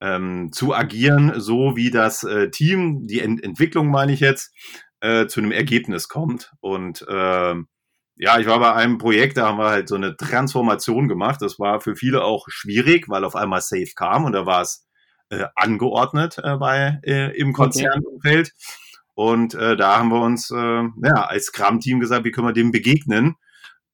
ähm, 0.00 0.50
zu 0.52 0.74
agieren, 0.74 1.40
so 1.40 1.76
wie 1.76 1.90
das 1.90 2.24
äh, 2.24 2.50
Team, 2.50 3.06
die 3.06 3.20
Ent 3.20 3.42
Entwicklung 3.42 3.88
meine 3.88 4.12
ich 4.12 4.20
jetzt, 4.20 4.54
äh, 5.00 5.26
zu 5.26 5.40
einem 5.40 5.52
Ergebnis 5.52 6.08
kommt. 6.08 6.52
Und 6.60 7.02
äh, 7.08 7.54
ja, 8.18 8.38
ich 8.38 8.46
war 8.46 8.58
bei 8.60 8.72
einem 8.72 8.98
Projekt, 8.98 9.36
da 9.36 9.48
haben 9.48 9.58
wir 9.58 9.68
halt 9.68 9.88
so 9.88 9.94
eine 9.94 10.16
Transformation 10.16 11.08
gemacht. 11.08 11.42
Das 11.42 11.58
war 11.58 11.80
für 11.80 11.96
viele 11.96 12.24
auch 12.24 12.46
schwierig, 12.48 13.08
weil 13.08 13.24
auf 13.24 13.36
einmal 13.36 13.60
Safe 13.60 13.92
kam 13.94 14.24
und 14.24 14.32
da 14.32 14.46
war 14.46 14.62
es 14.62 14.86
äh, 15.30 15.44
angeordnet 15.54 16.38
äh, 16.42 16.56
bei 16.56 17.00
äh, 17.04 17.36
im 17.36 17.52
Konzernumfeld. 17.52 18.52
Okay. 18.54 18.82
Und 19.14 19.54
äh, 19.54 19.76
da 19.76 19.98
haben 19.98 20.10
wir 20.10 20.20
uns 20.20 20.50
äh, 20.50 20.56
ja, 20.56 21.26
als 21.26 21.46
Scrum-Team 21.46 22.00
gesagt, 22.00 22.24
wie 22.24 22.30
können 22.30 22.48
wir 22.48 22.52
dem 22.52 22.70
begegnen? 22.70 23.36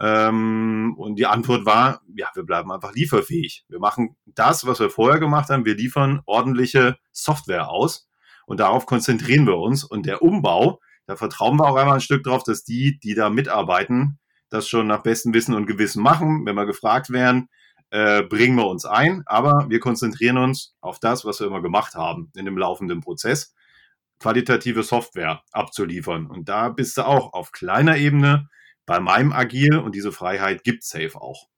Ähm, 0.02 0.96
und 0.98 1.14
die 1.14 1.26
Antwort 1.26 1.64
war, 1.64 2.02
ja, 2.16 2.28
wir 2.34 2.42
bleiben 2.42 2.72
einfach 2.72 2.92
lieferfähig. 2.92 3.64
Wir 3.68 3.78
machen 3.78 4.16
das, 4.26 4.66
was 4.66 4.80
wir 4.80 4.90
vorher 4.90 5.20
gemacht 5.20 5.48
haben. 5.48 5.64
Wir 5.64 5.76
liefern 5.76 6.22
ordentliche 6.26 6.96
Software 7.12 7.68
aus 7.68 8.08
und 8.44 8.58
darauf 8.58 8.84
konzentrieren 8.86 9.46
wir 9.46 9.58
uns. 9.58 9.84
Und 9.84 10.04
der 10.04 10.20
Umbau, 10.20 10.80
da 11.06 11.14
vertrauen 11.14 11.56
wir 11.56 11.68
auch 11.68 11.76
einmal 11.76 11.94
ein 11.94 12.00
Stück 12.00 12.24
drauf, 12.24 12.42
dass 12.42 12.64
die, 12.64 12.98
die 12.98 13.14
da 13.14 13.30
mitarbeiten, 13.30 14.18
das 14.50 14.68
schon 14.68 14.88
nach 14.88 15.04
bestem 15.04 15.32
Wissen 15.34 15.54
und 15.54 15.66
Gewissen 15.66 16.02
machen. 16.02 16.44
Wenn 16.46 16.56
wir 16.56 16.66
gefragt 16.66 17.10
werden, 17.10 17.48
äh, 17.90 18.24
bringen 18.24 18.56
wir 18.56 18.66
uns 18.66 18.84
ein. 18.84 19.22
Aber 19.26 19.66
wir 19.68 19.78
konzentrieren 19.78 20.36
uns 20.36 20.74
auf 20.80 20.98
das, 20.98 21.24
was 21.24 21.38
wir 21.38 21.46
immer 21.46 21.62
gemacht 21.62 21.94
haben 21.94 22.32
in 22.34 22.44
dem 22.44 22.58
laufenden 22.58 23.00
Prozess, 23.02 23.54
qualitative 24.18 24.82
Software 24.82 25.42
abzuliefern. 25.52 26.26
Und 26.26 26.48
da 26.48 26.70
bist 26.70 26.96
du 26.96 27.06
auch 27.06 27.34
auf 27.34 27.52
kleiner 27.52 27.98
Ebene 27.98 28.48
bei 28.86 29.00
meinem 29.00 29.32
Agil 29.32 29.78
und 29.78 29.94
diese 29.94 30.12
Freiheit 30.12 30.64
gibt 30.64 30.84
Safe 30.84 31.20
auch. 31.20 31.48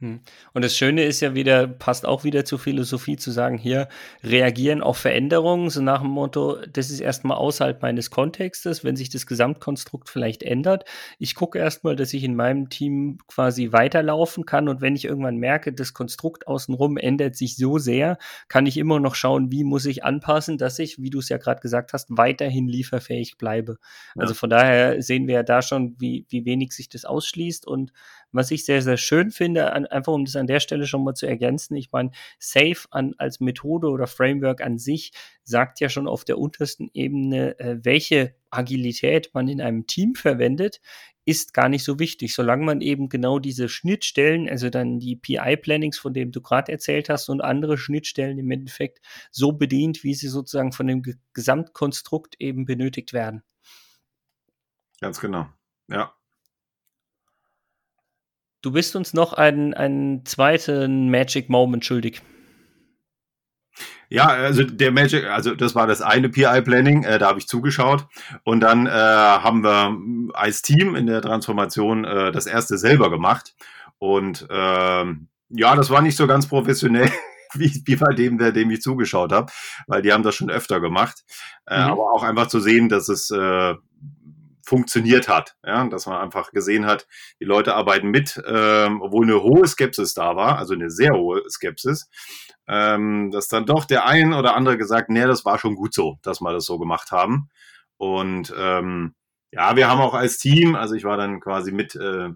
Hm. 0.00 0.20
Und 0.52 0.64
das 0.64 0.76
Schöne 0.76 1.02
ist 1.02 1.20
ja 1.20 1.34
wieder, 1.34 1.66
passt 1.66 2.06
auch 2.06 2.22
wieder 2.22 2.44
zur 2.44 2.60
Philosophie 2.60 3.16
zu 3.16 3.32
sagen, 3.32 3.58
hier 3.58 3.88
reagieren 4.22 4.80
auf 4.80 4.98
Veränderungen, 4.98 5.70
so 5.70 5.82
nach 5.82 6.02
dem 6.02 6.10
Motto, 6.10 6.56
das 6.72 6.90
ist 6.90 7.00
erstmal 7.00 7.36
außerhalb 7.36 7.82
meines 7.82 8.08
Kontextes, 8.10 8.84
wenn 8.84 8.94
sich 8.94 9.10
das 9.10 9.26
Gesamtkonstrukt 9.26 10.08
vielleicht 10.08 10.44
ändert. 10.44 10.84
Ich 11.18 11.34
gucke 11.34 11.58
erstmal, 11.58 11.96
dass 11.96 12.14
ich 12.14 12.22
in 12.22 12.36
meinem 12.36 12.68
Team 12.68 13.18
quasi 13.26 13.72
weiterlaufen 13.72 14.46
kann 14.46 14.68
und 14.68 14.80
wenn 14.80 14.94
ich 14.94 15.04
irgendwann 15.04 15.38
merke, 15.38 15.72
das 15.72 15.94
Konstrukt 15.94 16.46
außenrum 16.46 16.96
ändert 16.96 17.34
sich 17.34 17.56
so 17.56 17.78
sehr, 17.78 18.18
kann 18.46 18.66
ich 18.66 18.76
immer 18.76 19.00
noch 19.00 19.16
schauen, 19.16 19.50
wie 19.50 19.64
muss 19.64 19.84
ich 19.84 20.04
anpassen, 20.04 20.58
dass 20.58 20.78
ich, 20.78 21.02
wie 21.02 21.10
du 21.10 21.18
es 21.18 21.28
ja 21.28 21.38
gerade 21.38 21.60
gesagt 21.60 21.92
hast, 21.92 22.06
weiterhin 22.10 22.68
lieferfähig 22.68 23.36
bleibe. 23.36 23.78
Ja. 24.14 24.22
Also 24.22 24.34
von 24.34 24.48
daher 24.48 25.02
sehen 25.02 25.26
wir 25.26 25.34
ja 25.34 25.42
da 25.42 25.60
schon, 25.60 25.96
wie, 25.98 26.24
wie 26.28 26.44
wenig 26.44 26.70
sich 26.70 26.88
das 26.88 27.04
ausschließt 27.04 27.66
und 27.66 27.92
was 28.32 28.50
ich 28.50 28.64
sehr, 28.64 28.82
sehr 28.82 28.96
schön 28.96 29.30
finde, 29.30 29.72
an, 29.72 29.86
einfach 29.86 30.12
um 30.12 30.24
das 30.24 30.36
an 30.36 30.46
der 30.46 30.60
Stelle 30.60 30.86
schon 30.86 31.04
mal 31.04 31.14
zu 31.14 31.26
ergänzen, 31.26 31.76
ich 31.76 31.92
meine, 31.92 32.10
Safe 32.38 32.86
an, 32.90 33.14
als 33.18 33.40
Methode 33.40 33.88
oder 33.88 34.06
Framework 34.06 34.60
an 34.60 34.78
sich 34.78 35.12
sagt 35.44 35.80
ja 35.80 35.88
schon 35.88 36.08
auf 36.08 36.24
der 36.24 36.38
untersten 36.38 36.90
Ebene, 36.92 37.58
äh, 37.58 37.78
welche 37.82 38.34
Agilität 38.50 39.30
man 39.34 39.48
in 39.48 39.60
einem 39.60 39.86
Team 39.86 40.14
verwendet, 40.14 40.80
ist 41.28 41.52
gar 41.52 41.68
nicht 41.68 41.84
so 41.84 41.98
wichtig, 41.98 42.34
solange 42.34 42.64
man 42.64 42.80
eben 42.80 43.10
genau 43.10 43.38
diese 43.38 43.68
Schnittstellen, 43.68 44.48
also 44.48 44.70
dann 44.70 44.98
die 44.98 45.14
PI-Plannings, 45.14 45.98
von 45.98 46.14
denen 46.14 46.32
du 46.32 46.40
gerade 46.40 46.72
erzählt 46.72 47.10
hast, 47.10 47.28
und 47.28 47.42
andere 47.42 47.76
Schnittstellen 47.76 48.38
im 48.38 48.50
Endeffekt 48.50 49.00
so 49.30 49.52
bedient, 49.52 50.04
wie 50.04 50.14
sie 50.14 50.28
sozusagen 50.28 50.72
von 50.72 50.86
dem 50.86 51.02
Gesamtkonstrukt 51.34 52.36
eben 52.38 52.64
benötigt 52.64 53.12
werden. 53.12 53.42
Ganz 55.02 55.20
genau. 55.20 55.48
Ja. 55.88 56.17
Du 58.60 58.72
bist 58.72 58.96
uns 58.96 59.14
noch 59.14 59.34
einen, 59.34 59.72
einen 59.74 60.24
zweiten 60.24 61.10
Magic 61.10 61.48
Moment 61.48 61.84
schuldig. 61.84 62.22
Ja, 64.10 64.26
also 64.26 64.64
der 64.64 64.90
Magic, 64.90 65.26
also 65.26 65.54
das 65.54 65.74
war 65.74 65.86
das 65.86 66.00
eine 66.00 66.30
PI-Planning, 66.30 67.04
äh, 67.04 67.18
da 67.18 67.28
habe 67.28 67.38
ich 67.38 67.46
zugeschaut. 67.46 68.06
Und 68.42 68.60
dann 68.60 68.86
äh, 68.86 68.90
haben 68.90 69.62
wir 69.62 69.96
als 70.34 70.62
Team 70.62 70.96
in 70.96 71.06
der 71.06 71.20
Transformation 71.20 72.04
äh, 72.04 72.32
das 72.32 72.46
erste 72.46 72.78
selber 72.78 73.10
gemacht. 73.10 73.54
Und 73.98 74.46
ähm, 74.50 75.28
ja, 75.50 75.76
das 75.76 75.90
war 75.90 76.00
nicht 76.00 76.16
so 76.16 76.26
ganz 76.26 76.46
professionell. 76.46 77.10
Wie, 77.54 77.82
wie 77.86 77.96
bei 77.96 78.12
dem, 78.12 78.36
der 78.36 78.52
dem 78.52 78.70
ich 78.70 78.82
zugeschaut 78.82 79.32
habe, 79.32 79.50
weil 79.86 80.02
die 80.02 80.12
haben 80.12 80.22
das 80.22 80.34
schon 80.34 80.50
öfter 80.50 80.80
gemacht. 80.80 81.24
Äh, 81.66 81.82
mhm. 81.82 81.92
Aber 81.92 82.12
auch 82.12 82.22
einfach 82.22 82.48
zu 82.48 82.60
sehen, 82.60 82.90
dass 82.90 83.08
es 83.08 83.30
äh, 83.30 83.74
funktioniert 84.68 85.28
hat. 85.28 85.56
Ja, 85.64 85.86
dass 85.88 86.06
man 86.06 86.20
einfach 86.20 86.52
gesehen 86.52 86.86
hat, 86.86 87.08
die 87.40 87.44
Leute 87.44 87.74
arbeiten 87.74 88.08
mit, 88.08 88.40
ähm, 88.46 89.00
obwohl 89.00 89.24
eine 89.24 89.42
hohe 89.42 89.66
Skepsis 89.66 90.14
da 90.14 90.36
war, 90.36 90.58
also 90.58 90.74
eine 90.74 90.90
sehr 90.90 91.12
hohe 91.14 91.42
Skepsis, 91.48 92.08
ähm, 92.68 93.30
dass 93.30 93.48
dann 93.48 93.66
doch 93.66 93.86
der 93.86 94.06
ein 94.06 94.34
oder 94.34 94.54
andere 94.54 94.76
gesagt, 94.76 95.08
nee, 95.10 95.24
das 95.24 95.44
war 95.44 95.58
schon 95.58 95.74
gut 95.74 95.94
so, 95.94 96.18
dass 96.22 96.40
wir 96.40 96.52
das 96.52 96.66
so 96.66 96.78
gemacht 96.78 97.10
haben. 97.10 97.48
Und 97.96 98.54
ähm, 98.56 99.14
ja, 99.50 99.74
wir 99.76 99.88
haben 99.88 100.00
auch 100.00 100.14
als 100.14 100.38
Team, 100.38 100.74
also 100.74 100.94
ich 100.94 101.04
war 101.04 101.16
dann 101.16 101.40
quasi 101.40 101.72
mit 101.72 101.96
äh, 101.96 102.28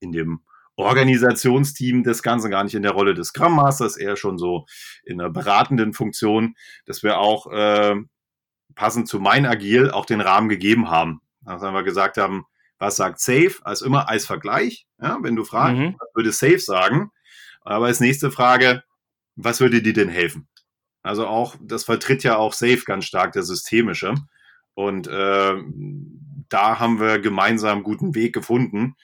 in 0.00 0.12
dem 0.12 0.42
Organisationsteam 0.76 2.02
des 2.02 2.22
Ganzen, 2.22 2.50
gar 2.50 2.64
nicht 2.64 2.74
in 2.74 2.82
der 2.82 2.92
Rolle 2.92 3.14
des 3.14 3.28
Scrum 3.28 3.54
Masters, 3.54 3.96
eher 3.96 4.16
schon 4.16 4.38
so 4.38 4.66
in 5.04 5.20
einer 5.20 5.30
beratenden 5.30 5.92
Funktion, 5.92 6.54
dass 6.86 7.02
wir 7.02 7.18
auch 7.18 7.46
äh, 7.52 7.96
passend 8.74 9.08
zu 9.08 9.20
mein 9.20 9.46
Agil 9.46 9.90
auch 9.90 10.06
den 10.06 10.20
Rahmen 10.20 10.48
gegeben 10.48 10.90
haben. 10.90 11.20
Also 11.44 11.70
wir 11.70 11.82
gesagt 11.82 12.16
haben, 12.16 12.44
was 12.78 12.96
sagt 12.96 13.20
Safe? 13.20 13.54
Also 13.62 13.84
immer 13.84 14.08
als 14.08 14.26
Vergleich. 14.26 14.86
Ja, 15.00 15.18
wenn 15.22 15.36
du 15.36 15.44
fragst, 15.44 15.78
mhm. 15.78 15.96
was 15.98 16.08
würde 16.14 16.32
Safe 16.32 16.58
sagen? 16.58 17.10
Aber 17.62 17.86
als 17.86 18.00
nächste 18.00 18.30
Frage, 18.30 18.82
was 19.36 19.60
würde 19.60 19.82
dir 19.82 19.92
denn 19.92 20.08
helfen? 20.08 20.48
Also 21.02 21.26
auch, 21.26 21.56
das 21.60 21.84
vertritt 21.84 22.22
ja 22.22 22.36
auch 22.36 22.52
Safe 22.52 22.82
ganz 22.84 23.04
stark, 23.04 23.32
der 23.32 23.42
systemische. 23.42 24.14
Und 24.74 25.08
äh, 25.08 25.54
da 26.48 26.78
haben 26.78 27.00
wir 27.00 27.18
gemeinsam 27.18 27.76
einen 27.76 27.82
guten 27.82 28.14
Weg 28.14 28.34
gefunden. 28.34 28.94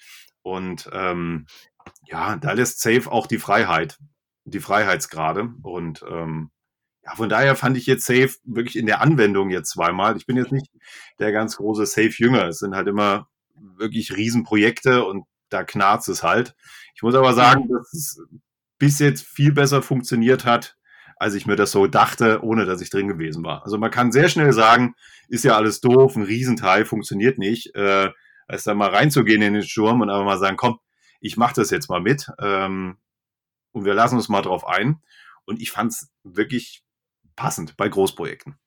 Und 0.43 0.88
ähm, 0.93 1.47
ja, 2.07 2.37
da 2.37 2.52
lässt 2.52 2.81
Safe 2.81 3.11
auch 3.11 3.26
die 3.26 3.38
Freiheit, 3.38 3.99
die 4.45 4.61
Freiheitsgrade. 4.61 5.55
Und 5.62 6.05
ähm, 6.09 6.50
ja, 7.07 7.15
von 7.15 7.29
daher 7.29 7.55
fand 7.55 7.77
ich 7.77 7.87
jetzt 7.87 8.05
Safe 8.05 8.31
wirklich 8.45 8.77
in 8.77 8.87
der 8.87 9.01
Anwendung 9.01 9.51
jetzt 9.51 9.71
zweimal. 9.71 10.17
Ich 10.17 10.27
bin 10.27 10.37
jetzt 10.37 10.53
nicht 10.53 10.71
der 11.21 11.31
ganz 11.33 11.57
große 11.57 11.87
Safe-Jünger. 11.87 12.49
Es 12.49 12.59
sind 12.59 12.75
halt 12.75 12.89
immer 12.89 13.29
wirklich 13.55 14.17
Riesenprojekte 14.17 15.05
und 15.05 15.25
da 15.49 15.63
knarzt 15.63 16.09
es 16.09 16.23
halt. 16.23 16.57
Ich 16.95 17.03
muss 17.03 17.15
aber 17.15 17.33
sagen, 17.33 17.69
dass 17.69 17.93
es 17.93 18.21
bis 18.79 18.99
jetzt 18.99 19.25
viel 19.25 19.53
besser 19.53 19.83
funktioniert 19.83 20.45
hat, 20.45 20.77
als 21.17 21.35
ich 21.35 21.47
mir 21.47 21.57
das 21.57 21.71
so 21.71 21.87
dachte, 21.87 22.43
ohne 22.43 22.67
dass 22.67 22.81
ich 22.81 22.91
drin 22.91 23.09
gewesen 23.09 23.45
war. 23.45 23.63
Also 23.63 23.79
man 23.79 23.91
kann 23.91 24.13
sehr 24.13 24.29
schnell 24.29 24.53
sagen, 24.53 24.95
ist 25.29 25.45
ja 25.45 25.57
alles 25.57 25.81
doof, 25.81 26.17
ein 26.17 26.25
Riesenteil 26.25 26.85
funktioniert 26.85 27.39
nicht. 27.39 27.75
Äh, 27.75 28.11
als 28.49 28.65
dann 28.65 28.77
mal 28.77 28.91
reinzugehen 28.91 29.43
in 29.43 29.55
den 29.55 29.63
Sturm 29.63 30.01
und 30.01 30.11
einfach 30.11 30.25
mal 30.25 30.39
sagen, 30.39 30.57
komm, 30.57 30.79
ich 31.21 31.37
mache 31.37 31.55
das 31.55 31.71
jetzt 31.71 31.89
mal 31.89 32.01
mit 32.01 32.31
ähm, 32.39 32.99
und 33.73 33.85
wir 33.85 33.95
lassen 33.95 34.17
uns 34.17 34.29
mal 34.29 34.43
drauf 34.43 34.67
ein. 34.67 35.03
Und 35.45 35.61
ich 35.61 35.71
fand 35.71 35.93
es 35.93 36.11
wirklich 36.23 36.86
passend 37.37 37.76
bei 37.76 37.88
Großprojekten. 37.88 38.59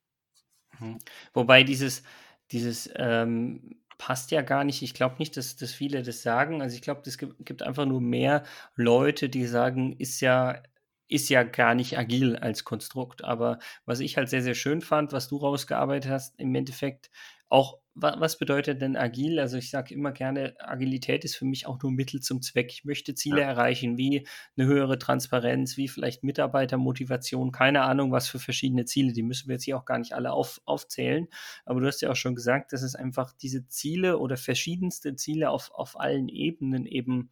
Mhm. 0.79 0.99
Wobei 1.33 1.63
dieses, 1.63 2.03
dieses 2.51 2.89
ähm, 2.95 3.81
passt 3.97 4.31
ja 4.31 4.41
gar 4.41 4.63
nicht. 4.63 4.81
Ich 4.81 4.93
glaube 4.93 5.15
nicht, 5.19 5.35
dass, 5.37 5.55
dass 5.55 5.73
viele 5.73 6.03
das 6.03 6.23
sagen. 6.23 6.61
Also 6.61 6.75
ich 6.75 6.81
glaube, 6.81 7.01
es 7.05 7.17
gibt, 7.17 7.45
gibt 7.45 7.63
einfach 7.63 7.85
nur 7.85 8.01
mehr 8.01 8.43
Leute, 8.75 9.29
die 9.29 9.45
sagen, 9.45 9.93
ist 9.97 10.21
ja 10.21 10.61
ist 11.09 11.29
ja 11.29 11.43
gar 11.43 11.73
nicht 11.73 11.97
agil 11.97 12.37
als 12.37 12.63
Konstrukt. 12.63 13.23
Aber 13.23 13.59
was 13.85 13.99
ich 13.99 14.15
halt 14.15 14.29
sehr, 14.29 14.43
sehr 14.43 14.53
schön 14.53 14.81
fand, 14.81 15.11
was 15.11 15.27
du 15.27 15.37
rausgearbeitet 15.37 16.09
hast, 16.09 16.39
im 16.39 16.53
Endeffekt 16.55 17.09
auch 17.49 17.79
was 18.01 18.37
bedeutet 18.37 18.81
denn 18.81 18.95
agil? 18.95 19.39
Also 19.39 19.57
ich 19.57 19.69
sage 19.69 19.93
immer 19.93 20.11
gerne, 20.11 20.55
Agilität 20.59 21.25
ist 21.25 21.35
für 21.35 21.45
mich 21.45 21.67
auch 21.67 21.81
nur 21.81 21.91
Mittel 21.91 22.21
zum 22.21 22.41
Zweck. 22.41 22.71
Ich 22.71 22.85
möchte 22.85 23.13
Ziele 23.13 23.41
ja. 23.41 23.47
erreichen, 23.47 23.97
wie 23.97 24.27
eine 24.57 24.67
höhere 24.67 24.97
Transparenz, 24.99 25.77
wie 25.77 25.87
vielleicht 25.87 26.23
Mitarbeitermotivation, 26.23 27.51
keine 27.51 27.81
Ahnung, 27.81 28.11
was 28.11 28.29
für 28.29 28.39
verschiedene 28.39 28.85
Ziele. 28.85 29.13
Die 29.13 29.23
müssen 29.23 29.47
wir 29.47 29.55
jetzt 29.55 29.65
hier 29.65 29.77
auch 29.77 29.85
gar 29.85 29.99
nicht 29.99 30.13
alle 30.13 30.31
auf, 30.31 30.61
aufzählen. 30.65 31.27
Aber 31.65 31.81
du 31.81 31.87
hast 31.87 32.01
ja 32.01 32.11
auch 32.11 32.15
schon 32.15 32.35
gesagt, 32.35 32.73
dass 32.73 32.83
es 32.83 32.95
einfach 32.95 33.33
diese 33.33 33.67
Ziele 33.67 34.17
oder 34.19 34.37
verschiedenste 34.37 35.15
Ziele 35.15 35.49
auf, 35.49 35.71
auf 35.73 35.99
allen 35.99 36.29
Ebenen 36.29 36.85
eben 36.85 37.31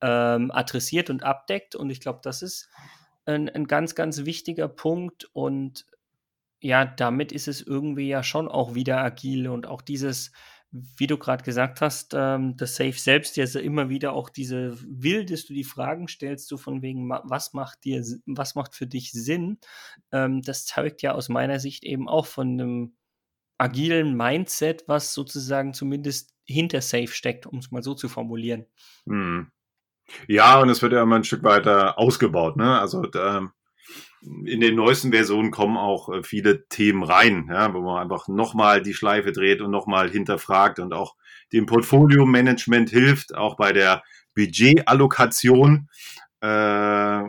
ähm, 0.00 0.50
adressiert 0.52 1.10
und 1.10 1.24
abdeckt. 1.24 1.74
Und 1.74 1.90
ich 1.90 2.00
glaube, 2.00 2.20
das 2.22 2.42
ist 2.42 2.68
ein, 3.24 3.48
ein 3.48 3.66
ganz, 3.66 3.94
ganz 3.94 4.24
wichtiger 4.24 4.68
Punkt 4.68 5.28
und 5.32 5.86
ja, 6.60 6.84
damit 6.84 7.32
ist 7.32 7.48
es 7.48 7.60
irgendwie 7.60 8.08
ja 8.08 8.22
schon 8.22 8.48
auch 8.48 8.74
wieder 8.74 8.98
agil 8.98 9.48
und 9.48 9.66
auch 9.66 9.82
dieses, 9.82 10.32
wie 10.70 11.06
du 11.06 11.18
gerade 11.18 11.44
gesagt 11.44 11.80
hast, 11.80 12.14
ähm, 12.14 12.56
das 12.56 12.76
Safe 12.76 12.92
selbst 12.92 13.36
ja 13.36 13.46
immer 13.60 13.88
wieder 13.88 14.12
auch 14.12 14.30
diese 14.30 14.78
will, 14.86 15.24
du 15.44 15.54
die 15.54 15.64
Fragen 15.64 16.08
stellst, 16.08 16.48
so 16.48 16.56
von 16.56 16.82
wegen, 16.82 17.08
was 17.08 17.52
macht 17.52 17.84
dir, 17.84 18.02
was 18.26 18.54
macht 18.54 18.74
für 18.74 18.86
dich 18.86 19.12
Sinn? 19.12 19.58
Ähm, 20.12 20.42
das 20.42 20.66
zeugt 20.66 21.02
ja 21.02 21.12
aus 21.12 21.28
meiner 21.28 21.60
Sicht 21.60 21.84
eben 21.84 22.08
auch 22.08 22.26
von 22.26 22.48
einem 22.48 22.96
agilen 23.58 24.16
Mindset, 24.16 24.84
was 24.86 25.14
sozusagen 25.14 25.72
zumindest 25.72 26.34
hinter 26.44 26.80
Safe 26.80 27.08
steckt, 27.08 27.46
um 27.46 27.58
es 27.58 27.70
mal 27.70 27.82
so 27.82 27.94
zu 27.94 28.08
formulieren. 28.08 28.66
Hm. 29.06 29.50
Ja, 30.28 30.60
und 30.60 30.68
es 30.68 30.82
wird 30.82 30.92
ja 30.92 31.02
immer 31.02 31.16
ein 31.16 31.24
Stück 31.24 31.42
weiter 31.42 31.98
ausgebaut, 31.98 32.56
ne? 32.56 32.78
Also 32.78 33.02
da, 33.02 33.50
in 34.44 34.60
den 34.60 34.74
neuesten 34.74 35.12
Versionen 35.12 35.50
kommen 35.50 35.76
auch 35.76 36.08
äh, 36.08 36.22
viele 36.22 36.66
Themen 36.68 37.02
rein, 37.02 37.48
ja, 37.50 37.72
wo 37.72 37.80
man 37.80 38.02
einfach 38.02 38.28
nochmal 38.28 38.82
die 38.82 38.94
Schleife 38.94 39.32
dreht 39.32 39.60
und 39.60 39.70
nochmal 39.70 40.10
hinterfragt 40.10 40.78
und 40.78 40.92
auch 40.92 41.16
dem 41.52 41.66
Portfolio-Management 41.66 42.90
hilft, 42.90 43.34
auch 43.34 43.56
bei 43.56 43.72
der 43.72 44.02
Budgetallokation 44.34 45.88
äh, 46.40 47.22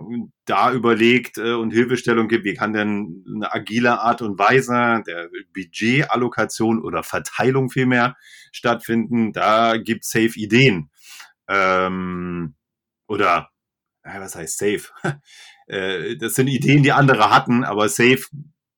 da 0.46 0.72
überlegt 0.74 1.38
äh, 1.38 1.54
und 1.54 1.72
Hilfestellung 1.72 2.27
gibt, 2.27 2.44
wie 2.44 2.54
kann 2.54 2.74
denn 2.74 3.24
eine 3.34 3.54
agile 3.54 4.01
Art 4.01 4.22
und 4.22 4.38
Weise 4.38 5.04
der 5.08 5.30
Budgetallokation 5.54 6.84
oder 6.84 7.04
Verteilung 7.04 7.70
vielmehr 7.70 8.18
stattfinden. 8.51 9.34
Da 9.34 9.77
gibt 9.77 10.04
Safe 10.04 10.34
Ideen. 10.36 10.89
Ähm, 11.48 12.56
oder 13.08 13.50
äh, 14.04 14.20
was 14.20 14.36
heißt 14.36 14.58
Safe? 14.58 14.89
äh, 15.68 16.18
das 16.18 16.36
sind 16.36 16.48
Ideen, 16.48 16.84
die 16.84 16.92
andere 16.92 17.30
hatten, 17.30 17.64
aber 17.64 17.90
Safe 17.90 18.22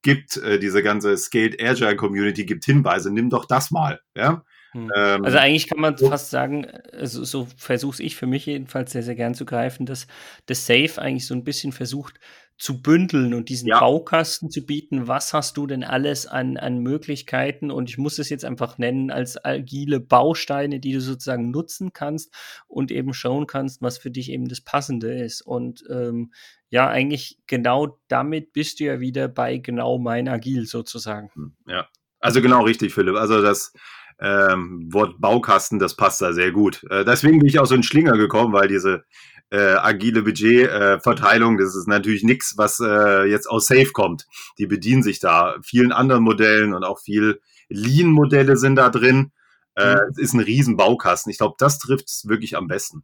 gibt 0.02 0.38
äh, 0.38 0.60
diese 0.60 0.84
ganze 0.84 1.18
Scaled 1.18 1.62
Agile 1.62 1.96
Community 1.96 2.46
gibt 2.46 2.66
Hinweise. 2.66 3.12
Nimm 3.12 3.30
doch 3.30 3.46
das 3.46 3.72
mal. 3.72 4.00
Ja. 4.16 4.44
Hm. 4.72 4.92
Ähm, 4.96 5.26
also 5.26 5.38
eigentlich 5.38 5.68
kann 5.68 5.80
man 5.80 5.98
fast 5.98 6.30
sagen, 6.30 6.66
also 6.94 7.24
so 7.24 7.48
versuche 7.58 8.04
ich 8.04 8.16
für 8.16 8.28
mich 8.28 8.46
jedenfalls 8.46 8.92
sehr, 8.92 9.04
sehr 9.04 9.16
gern 9.16 9.34
zu 9.34 9.46
greifen, 9.46 9.86
dass 9.86 10.08
das 10.46 10.66
Safe 10.66 11.02
eigentlich 11.02 11.26
so 11.26 11.34
ein 11.34 11.44
bisschen 11.44 11.72
versucht 11.72 12.20
zu 12.60 12.82
bündeln 12.82 13.34
und 13.34 13.48
diesen 13.48 13.70
ja. 13.70 13.80
Baukasten 13.80 14.52
zu 14.52 14.66
bieten. 14.66 15.08
Was 15.08 15.34
hast 15.34 15.56
du 15.56 15.66
denn 15.66 15.84
alles 15.84 16.28
an, 16.28 16.58
an 16.58 16.80
Möglichkeiten? 16.80 17.72
Und 17.72 17.90
ich 17.90 17.98
muss 17.98 18.20
es 18.20 18.30
jetzt 18.30 18.44
einfach 18.44 18.78
nennen 18.78 19.12
als 19.12 19.44
agile 19.44 20.02
Bausteine, 20.02 20.82
die 20.82 20.92
du 20.92 21.00
sozusagen 21.00 21.52
nutzen 21.52 21.94
kannst 21.94 22.34
und 22.68 22.92
eben 22.92 23.14
schauen 23.14 23.48
kannst, 23.48 23.82
was 23.82 23.98
für 23.98 24.12
dich 24.12 24.30
eben 24.30 24.50
das 24.50 24.60
Passende 24.60 25.24
ist. 25.24 25.42
Und 25.42 25.86
ähm, 25.90 26.32
ja, 26.70 26.88
eigentlich 26.88 27.38
genau 27.48 28.00
damit 28.08 28.54
bist 28.54 28.80
du 28.80 28.86
ja 28.86 29.00
wieder 29.00 29.28
bei 29.28 29.58
genau 29.58 29.98
mein 29.98 30.28
Agil 30.28 30.66
sozusagen. 30.66 31.30
Hm, 31.34 31.56
ja, 31.68 31.88
also 32.20 32.42
genau 32.42 32.64
richtig, 32.64 32.94
Philipp. 32.94 33.16
Also 33.16 33.42
das 33.42 33.74
ähm, 34.20 34.88
Wort 34.92 35.20
Baukasten, 35.20 35.80
das 35.80 35.96
passt 35.96 36.22
da 36.22 36.34
sehr 36.34 36.52
gut. 36.52 36.84
Äh, 36.90 37.06
deswegen 37.06 37.40
bin 37.40 37.48
ich 37.48 37.60
auch 37.60 37.66
so 37.66 37.76
in 37.76 37.84
Schlinger 37.84 38.18
gekommen, 38.18 38.54
weil 38.54 38.68
diese 38.68 39.06
äh, 39.50 39.58
agile 39.58 40.22
Budgetverteilung, 40.22 41.58
äh, 41.58 41.62
das 41.62 41.76
ist 41.76 41.88
natürlich 41.88 42.24
nichts, 42.24 42.56
was 42.58 42.80
äh, 42.80 43.24
jetzt 43.26 43.50
aus 43.50 43.68
Safe 43.68 43.92
kommt. 43.92 44.28
Die 44.58 44.68
bedienen 44.68 45.04
sich 45.04 45.20
da 45.20 45.56
vielen 45.64 45.92
anderen 45.92 46.24
Modellen 46.24 46.74
und 46.74 46.84
auch 46.84 47.00
viel 47.00 47.42
Lean-Modelle 47.70 48.58
sind 48.58 48.76
da 48.76 48.90
drin. 48.90 49.32
Äh, 49.76 49.96
mhm. 49.96 50.02
Es 50.12 50.18
ist 50.18 50.34
ein 50.34 50.42
riesen 50.42 50.78
Baukasten. 50.78 51.32
Ich 51.32 51.38
glaube, 51.38 51.56
das 51.58 51.80
trifft 51.80 52.10
es 52.10 52.28
wirklich 52.28 52.58
am 52.58 52.68
besten. 52.68 53.04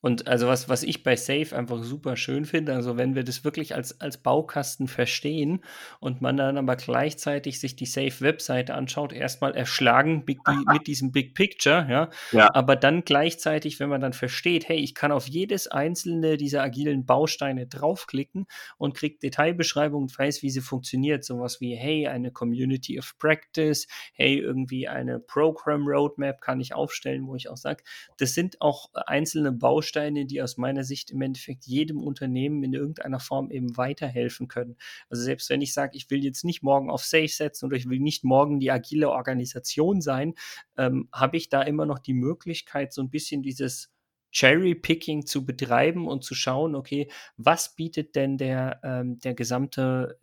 Und 0.00 0.28
also 0.28 0.46
was, 0.46 0.68
was 0.68 0.84
ich 0.84 1.02
bei 1.02 1.16
Safe 1.16 1.56
einfach 1.56 1.82
super 1.82 2.16
schön 2.16 2.44
finde, 2.44 2.72
also 2.74 2.96
wenn 2.96 3.16
wir 3.16 3.24
das 3.24 3.44
wirklich 3.44 3.74
als, 3.74 4.00
als 4.00 4.18
Baukasten 4.18 4.86
verstehen 4.86 5.64
und 5.98 6.20
man 6.20 6.36
dann 6.36 6.56
aber 6.56 6.76
gleichzeitig 6.76 7.58
sich 7.58 7.74
die 7.74 7.86
Safe-Webseite 7.86 8.74
anschaut, 8.74 9.12
erstmal 9.12 9.56
erschlagen 9.56 10.24
big, 10.24 10.38
mit 10.72 10.86
diesem 10.86 11.10
Big 11.10 11.34
Picture, 11.34 11.86
ja? 11.90 12.10
ja, 12.30 12.48
aber 12.54 12.76
dann 12.76 13.04
gleichzeitig, 13.04 13.80
wenn 13.80 13.88
man 13.88 14.00
dann 14.00 14.12
versteht, 14.12 14.68
hey, 14.68 14.78
ich 14.78 14.94
kann 14.94 15.10
auf 15.10 15.26
jedes 15.26 15.66
einzelne 15.66 16.36
dieser 16.36 16.62
agilen 16.62 17.04
Bausteine 17.04 17.66
draufklicken 17.66 18.46
und 18.76 18.94
kriege 18.94 19.18
Detailbeschreibung 19.18 20.02
und 20.02 20.16
weiß, 20.16 20.42
wie 20.42 20.50
sie 20.50 20.60
funktioniert, 20.60 21.24
sowas 21.24 21.60
wie, 21.60 21.74
hey, 21.74 22.06
eine 22.06 22.30
Community 22.30 23.00
of 23.00 23.18
Practice, 23.18 23.88
hey, 24.12 24.38
irgendwie 24.38 24.86
eine 24.86 25.18
Program 25.18 25.88
Roadmap 25.88 26.40
kann 26.40 26.60
ich 26.60 26.72
aufstellen, 26.72 27.26
wo 27.26 27.34
ich 27.34 27.50
auch 27.50 27.56
sage, 27.56 27.82
das 28.18 28.34
sind 28.34 28.60
auch 28.60 28.90
einzelne 28.94 29.50
Bausteine, 29.50 29.87
Bausteine, 29.88 30.26
die 30.26 30.42
aus 30.42 30.58
meiner 30.58 30.84
Sicht 30.84 31.10
im 31.10 31.22
Endeffekt 31.22 31.64
jedem 31.66 32.02
Unternehmen 32.02 32.62
in 32.62 32.74
irgendeiner 32.74 33.20
Form 33.20 33.50
eben 33.50 33.76
weiterhelfen 33.76 34.48
können. 34.48 34.76
Also 35.08 35.22
selbst 35.22 35.48
wenn 35.50 35.62
ich 35.62 35.72
sage, 35.72 35.96
ich 35.96 36.10
will 36.10 36.22
jetzt 36.24 36.44
nicht 36.44 36.62
morgen 36.62 36.90
auf 36.90 37.04
Safe 37.04 37.28
setzen 37.28 37.66
oder 37.66 37.76
ich 37.76 37.88
will 37.88 38.00
nicht 38.00 38.24
morgen 38.24 38.60
die 38.60 38.70
agile 38.70 39.10
Organisation 39.10 40.00
sein, 40.00 40.34
ähm, 40.76 41.08
habe 41.12 41.36
ich 41.36 41.48
da 41.48 41.62
immer 41.62 41.86
noch 41.86 41.98
die 41.98 42.14
Möglichkeit, 42.14 42.92
so 42.92 43.02
ein 43.02 43.10
bisschen 43.10 43.42
dieses 43.42 43.90
Cherry-Picking 44.30 45.24
zu 45.24 45.46
betreiben 45.46 46.06
und 46.06 46.22
zu 46.22 46.34
schauen, 46.34 46.74
okay, 46.74 47.10
was 47.38 47.74
bietet 47.74 48.14
denn 48.14 48.36
der, 48.36 48.80
ähm, 48.84 49.18
der 49.20 49.34
gesamte 49.34 50.18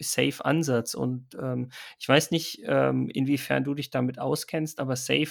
Safe-Ansatz? 0.00 0.94
Und 0.94 1.36
ähm, 1.40 1.70
ich 1.98 2.08
weiß 2.08 2.30
nicht, 2.30 2.62
ähm, 2.64 3.08
inwiefern 3.08 3.64
du 3.64 3.74
dich 3.74 3.90
damit 3.90 4.18
auskennst, 4.18 4.80
aber 4.80 4.96
Safe 4.96 5.30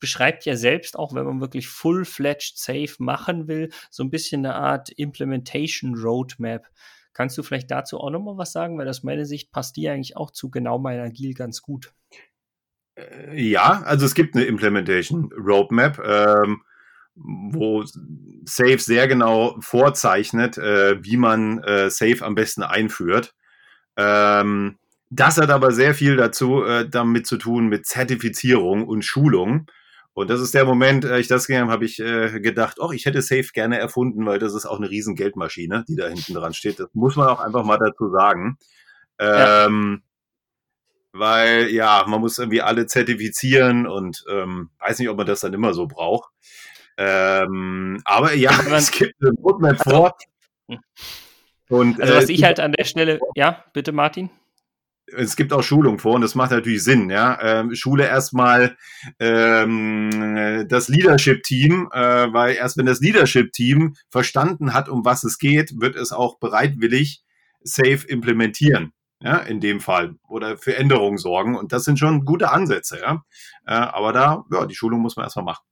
beschreibt 0.00 0.44
ja 0.44 0.56
selbst 0.56 0.98
auch, 0.98 1.14
wenn 1.14 1.24
man 1.24 1.40
wirklich 1.40 1.68
full-fledged 1.68 2.58
Safe 2.58 2.94
machen 2.98 3.48
will, 3.48 3.70
so 3.90 4.02
ein 4.04 4.10
bisschen 4.10 4.44
eine 4.44 4.54
Art 4.54 4.90
Implementation 4.90 5.94
Roadmap. 5.96 6.68
Kannst 7.12 7.38
du 7.38 7.42
vielleicht 7.42 7.70
dazu 7.70 7.98
auch 7.98 8.10
nochmal 8.10 8.36
was 8.36 8.52
sagen? 8.52 8.76
Weil 8.78 8.88
aus 8.88 9.02
meiner 9.02 9.24
Sicht 9.24 9.52
passt 9.52 9.76
die 9.76 9.88
eigentlich 9.88 10.16
auch 10.16 10.30
zu 10.30 10.50
genau 10.50 10.78
meiner 10.78 11.10
Gil 11.10 11.34
ganz 11.34 11.62
gut. 11.62 11.92
Äh, 12.96 13.40
ja, 13.40 13.82
also 13.82 14.06
es 14.06 14.14
gibt 14.14 14.34
eine 14.34 14.44
Implementation 14.44 15.30
Roadmap, 15.32 16.00
ähm, 16.04 16.62
wo 17.14 17.84
Safe 18.44 18.78
sehr 18.78 19.06
genau 19.06 19.56
vorzeichnet, 19.60 20.58
äh, 20.58 21.02
wie 21.04 21.16
man 21.16 21.62
äh, 21.62 21.88
Safe 21.90 22.24
am 22.24 22.34
besten 22.34 22.62
einführt. 22.62 23.34
Ähm, 23.96 24.78
das 25.10 25.38
hat 25.38 25.50
aber 25.50 25.72
sehr 25.72 25.94
viel 25.94 26.16
dazu 26.16 26.64
äh, 26.64 26.88
damit 26.88 27.26
zu 27.26 27.36
tun 27.36 27.68
mit 27.68 27.86
Zertifizierung 27.86 28.86
und 28.86 29.04
Schulung. 29.04 29.66
Und 30.12 30.30
das 30.30 30.40
ist 30.40 30.54
der 30.54 30.64
Moment, 30.64 31.04
äh, 31.04 31.18
ich 31.18 31.28
das 31.28 31.46
gegangen 31.46 31.70
habe, 31.70 31.84
ich 31.84 32.00
äh, 32.00 32.40
gedacht, 32.40 32.78
oh, 32.80 32.92
ich 32.92 33.04
hätte 33.04 33.20
Safe 33.20 33.48
gerne 33.52 33.78
erfunden, 33.78 34.26
weil 34.26 34.38
das 34.38 34.54
ist 34.54 34.66
auch 34.66 34.78
eine 34.78 34.88
riesen 34.90 35.16
Geldmaschine, 35.16 35.84
die 35.88 35.96
da 35.96 36.06
hinten 36.06 36.34
dran 36.34 36.54
steht. 36.54 36.78
Das 36.80 36.88
muss 36.94 37.16
man 37.16 37.28
auch 37.28 37.40
einfach 37.40 37.64
mal 37.64 37.78
dazu 37.78 38.10
sagen. 38.10 38.56
Ähm, 39.18 40.02
ja. 40.02 40.08
Weil, 41.16 41.68
ja, 41.70 42.04
man 42.08 42.20
muss 42.20 42.38
irgendwie 42.38 42.62
alle 42.62 42.86
zertifizieren 42.86 43.86
und 43.86 44.24
ähm, 44.28 44.70
weiß 44.80 44.98
nicht, 44.98 45.08
ob 45.08 45.16
man 45.16 45.26
das 45.26 45.40
dann 45.40 45.52
immer 45.52 45.74
so 45.74 45.86
braucht. 45.86 46.32
Ähm, 46.96 48.00
aber 48.04 48.34
ja, 48.34 48.50
es 48.72 48.90
gibt 48.90 49.14
eine 49.20 49.32
Roadmap 49.40 49.82
vor. 49.82 50.16
Und, 51.68 52.00
also 52.00 52.14
was 52.14 52.28
äh, 52.28 52.32
ich 52.32 52.44
halt 52.44 52.60
an 52.60 52.72
der 52.72 52.84
Stelle, 52.84 53.18
ja, 53.34 53.64
bitte 53.72 53.92
Martin 53.92 54.30
es 55.06 55.36
gibt 55.36 55.52
auch 55.52 55.62
Schulung 55.62 55.98
vor 55.98 56.14
und 56.14 56.22
das 56.22 56.34
macht 56.34 56.50
natürlich 56.50 56.82
Sinn, 56.82 57.10
ja. 57.10 57.38
Ähm, 57.40 57.74
Schule 57.74 58.06
erstmal 58.06 58.76
ähm, 59.18 60.66
das 60.68 60.88
Leadership-Team, 60.88 61.90
äh, 61.92 62.32
weil 62.32 62.54
erst 62.54 62.76
wenn 62.76 62.86
das 62.86 63.00
Leadership-Team 63.00 63.94
verstanden 64.10 64.72
hat, 64.72 64.88
um 64.88 65.04
was 65.04 65.24
es 65.24 65.38
geht, 65.38 65.80
wird 65.80 65.96
es 65.96 66.12
auch 66.12 66.38
bereitwillig 66.38 67.22
safe 67.60 68.06
implementieren, 68.06 68.92
ja, 69.20 69.38
in 69.38 69.60
dem 69.60 69.80
Fall 69.80 70.16
oder 70.28 70.56
für 70.56 70.76
Änderungen 70.76 71.18
sorgen. 71.18 71.56
Und 71.56 71.72
das 71.72 71.84
sind 71.84 71.98
schon 71.98 72.24
gute 72.24 72.50
Ansätze, 72.50 72.98
ja. 73.00 73.22
Äh, 73.66 73.74
aber 73.74 74.12
da, 74.12 74.44
ja, 74.52 74.66
die 74.66 74.74
Schulung 74.74 75.00
muss 75.00 75.16
man 75.16 75.24
erstmal 75.24 75.44
machen. 75.44 75.64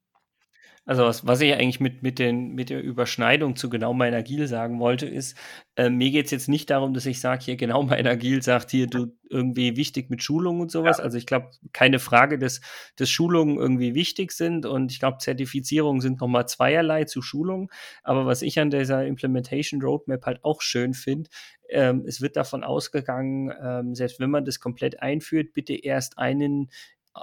Also 0.85 1.05
was, 1.05 1.25
was 1.25 1.41
ich 1.41 1.53
eigentlich 1.53 1.79
mit, 1.79 2.03
mit, 2.03 2.19
den, 2.19 2.55
mit 2.55 2.69
der 2.69 2.83
Überschneidung 2.83 3.55
zu 3.55 3.71
genau 3.71 3.95
mein 3.95 4.15
Agil 4.15 4.49
sagen 4.49 4.81
wollte, 4.81 5.07
ist, 5.07 5.39
äh, 5.77 5.89
mir 5.89 6.11
geht 6.11 6.25
es 6.25 6.33
jetzt 6.33 6.49
nicht 6.49 6.71
darum, 6.71 6.93
dass 6.93 7.07
ich 7.07 7.21
sage, 7.21 7.45
hier 7.45 7.57
genau 7.57 7.83
mein 7.85 8.07
Agil 8.09 8.43
sagt 8.43 8.73
hier, 8.73 8.89
du 8.89 9.17
irgendwie 9.31 9.77
wichtig 9.77 10.11
mit 10.11 10.25
Schulungen 10.25 10.61
und 10.61 10.73
sowas. 10.73 10.99
Ja. 10.99 11.05
Also 11.05 11.19
ich 11.19 11.27
glaube, 11.27 11.51
keine 11.73 12.01
Frage, 12.01 12.37
dass, 12.37 12.61
dass 12.97 13.09
Schulungen 13.09 13.59
irgendwie 13.59 13.95
wichtig 13.95 14.33
sind 14.33 14.67
und 14.67 14.91
ich 14.91 14.99
glaube, 14.99 15.19
Zertifizierungen 15.19 16.01
sind 16.01 16.21
nochmal 16.21 16.49
zweierlei 16.49 17.05
zu 17.05 17.23
Schulungen. 17.23 17.69
Aber 18.03 18.27
was 18.27 18.43
ich 18.43 18.59
an 18.59 18.71
dieser 18.71 19.07
Implementation 19.07 19.81
Roadmap 19.83 20.27
halt 20.27 20.45
auch 20.45 20.63
schön 20.63 20.95
finde, 20.95 21.31
ähm, 21.69 22.05
es 22.07 22.21
wird 22.21 22.37
davon 22.37 22.65
ausgegangen, 22.65 23.53
ähm, 23.63 23.95
selbst 23.95 24.19
wenn 24.21 24.31
man 24.31 24.45
das 24.45 24.59
komplett 24.59 25.01
einführt, 25.01 25.55
bitte 25.55 25.75
erst 25.75 26.19
einen 26.19 26.71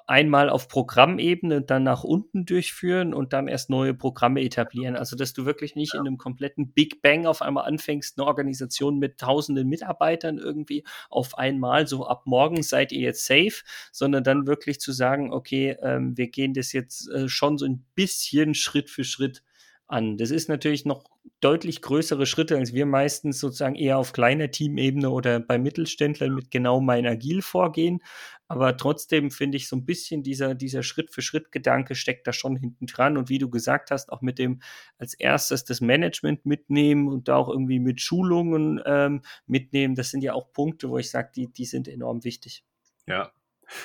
einmal 0.05 0.49
auf 0.49 0.67
Programmebene 0.67 1.61
dann 1.61 1.83
nach 1.83 2.03
unten 2.03 2.45
durchführen 2.45 3.13
und 3.13 3.33
dann 3.33 3.47
erst 3.47 3.69
neue 3.69 3.93
Programme 3.93 4.41
etablieren. 4.41 4.95
Also, 4.95 5.15
dass 5.15 5.33
du 5.33 5.45
wirklich 5.45 5.75
nicht 5.75 5.93
ja. 5.93 5.99
in 5.99 6.07
einem 6.07 6.17
kompletten 6.17 6.71
Big 6.73 7.01
Bang 7.01 7.25
auf 7.25 7.41
einmal 7.41 7.65
anfängst, 7.65 8.17
eine 8.17 8.27
Organisation 8.27 8.99
mit 8.99 9.17
tausenden 9.17 9.67
Mitarbeitern 9.67 10.37
irgendwie 10.37 10.83
auf 11.09 11.37
einmal, 11.37 11.87
so 11.87 12.05
ab 12.05 12.23
morgen 12.25 12.61
seid 12.61 12.91
ihr 12.91 13.01
jetzt 13.01 13.25
safe, 13.25 13.63
sondern 13.91 14.23
dann 14.23 14.45
wirklich 14.45 14.79
zu 14.79 14.91
sagen, 14.91 15.33
okay, 15.33 15.75
ähm, 15.81 16.15
wir 16.15 16.27
gehen 16.29 16.53
das 16.53 16.71
jetzt 16.71 17.09
äh, 17.09 17.27
schon 17.27 17.57
so 17.57 17.65
ein 17.65 17.85
bisschen 17.95 18.53
Schritt 18.53 18.89
für 18.89 19.03
Schritt 19.03 19.41
an. 19.89 20.17
Das 20.17 20.31
ist 20.31 20.49
natürlich 20.49 20.85
noch 20.85 21.03
deutlich 21.41 21.81
größere 21.81 22.25
Schritte, 22.25 22.57
als 22.57 22.73
wir 22.73 22.85
meistens 22.85 23.39
sozusagen 23.39 23.75
eher 23.75 23.97
auf 23.97 24.13
kleiner 24.13 24.51
Teamebene 24.51 25.09
oder 25.09 25.39
bei 25.39 25.57
Mittelständlern 25.57 26.33
mit 26.33 26.51
genau 26.51 26.79
mein 26.79 27.05
Agil 27.05 27.41
vorgehen. 27.41 28.01
Aber 28.47 28.77
trotzdem 28.77 29.31
finde 29.31 29.57
ich 29.57 29.67
so 29.67 29.75
ein 29.75 29.85
bisschen 29.85 30.23
dieser, 30.23 30.55
dieser 30.55 30.83
Schritt-für-Schritt-Gedanke 30.83 31.95
steckt 31.95 32.27
da 32.27 32.33
schon 32.33 32.55
hinten 32.55 32.87
dran. 32.87 33.17
Und 33.17 33.29
wie 33.29 33.37
du 33.37 33.49
gesagt 33.49 33.91
hast, 33.91 34.11
auch 34.11 34.21
mit 34.21 34.39
dem 34.39 34.61
als 34.97 35.13
erstes 35.13 35.65
das 35.65 35.81
Management 35.81 36.45
mitnehmen 36.45 37.07
und 37.07 37.27
da 37.27 37.35
auch 37.35 37.49
irgendwie 37.49 37.79
mit 37.79 38.01
Schulungen 38.01 38.81
ähm, 38.85 39.21
mitnehmen, 39.45 39.95
das 39.95 40.11
sind 40.11 40.23
ja 40.23 40.33
auch 40.33 40.51
Punkte, 40.51 40.89
wo 40.89 40.97
ich 40.97 41.09
sage, 41.09 41.31
die, 41.35 41.47
die 41.47 41.65
sind 41.65 41.87
enorm 41.87 42.23
wichtig. 42.23 42.63
Ja, 43.05 43.31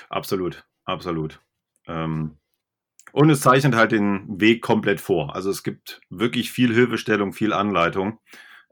absolut, 0.09 0.67
absolut. 0.85 1.40
Ähm, 1.87 2.38
und 3.12 3.31
es 3.31 3.40
zeichnet 3.40 3.75
halt 3.75 3.93
den 3.93 4.40
Weg 4.40 4.62
komplett 4.62 5.01
vor. 5.01 5.35
Also 5.35 5.51
es 5.51 5.62
gibt 5.62 6.01
wirklich 6.11 6.51
viel 6.51 6.75
Hilfestellung, 6.75 7.33
viel 7.33 7.53
Anleitung. 7.53 8.19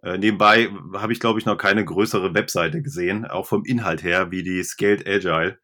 Äh, 0.02 0.18
nebenbei 0.18 0.68
habe 0.94 1.12
ich, 1.12 1.20
glaube 1.20 1.38
ich, 1.38 1.46
noch 1.46 1.56
keine 1.56 1.84
größere 1.84 2.34
Webseite 2.34 2.82
gesehen, 2.82 3.24
auch 3.24 3.46
vom 3.46 3.64
Inhalt 3.64 4.02
her, 4.02 4.30
wie 4.30 4.42
die 4.42 4.62
Scaled 4.64 5.06
Agile 5.06 5.58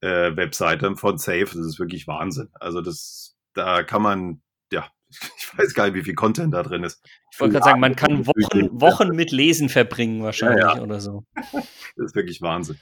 äh, 0.00 0.36
Webseite 0.36 0.96
von 0.96 1.18
Safe. 1.18 1.44
Das 1.44 1.56
ist 1.56 1.78
wirklich 1.78 2.08
Wahnsinn. 2.08 2.48
Also 2.54 2.80
das, 2.80 3.36
da 3.54 3.84
kann 3.84 4.02
man, 4.02 4.42
ja, 4.72 4.90
ich 5.08 5.56
weiß 5.56 5.74
gar 5.74 5.86
nicht, 5.86 5.94
wie 5.94 6.02
viel 6.02 6.14
Content 6.14 6.52
da 6.52 6.64
drin 6.64 6.82
ist. 6.82 7.00
Ich 7.32 7.38
wollte 7.38 7.52
gerade 7.52 7.64
sagen, 7.64 7.80
man 7.80 7.94
kann 7.94 8.26
Wochen, 8.26 8.80
Wochen 8.80 9.08
mit 9.10 9.30
Lesen 9.30 9.68
verbringen 9.68 10.22
wahrscheinlich 10.22 10.64
ja, 10.64 10.76
ja. 10.76 10.82
oder 10.82 11.00
so. 11.00 11.24
Das 11.96 12.10
ist 12.10 12.14
wirklich 12.14 12.42
Wahnsinn. 12.42 12.78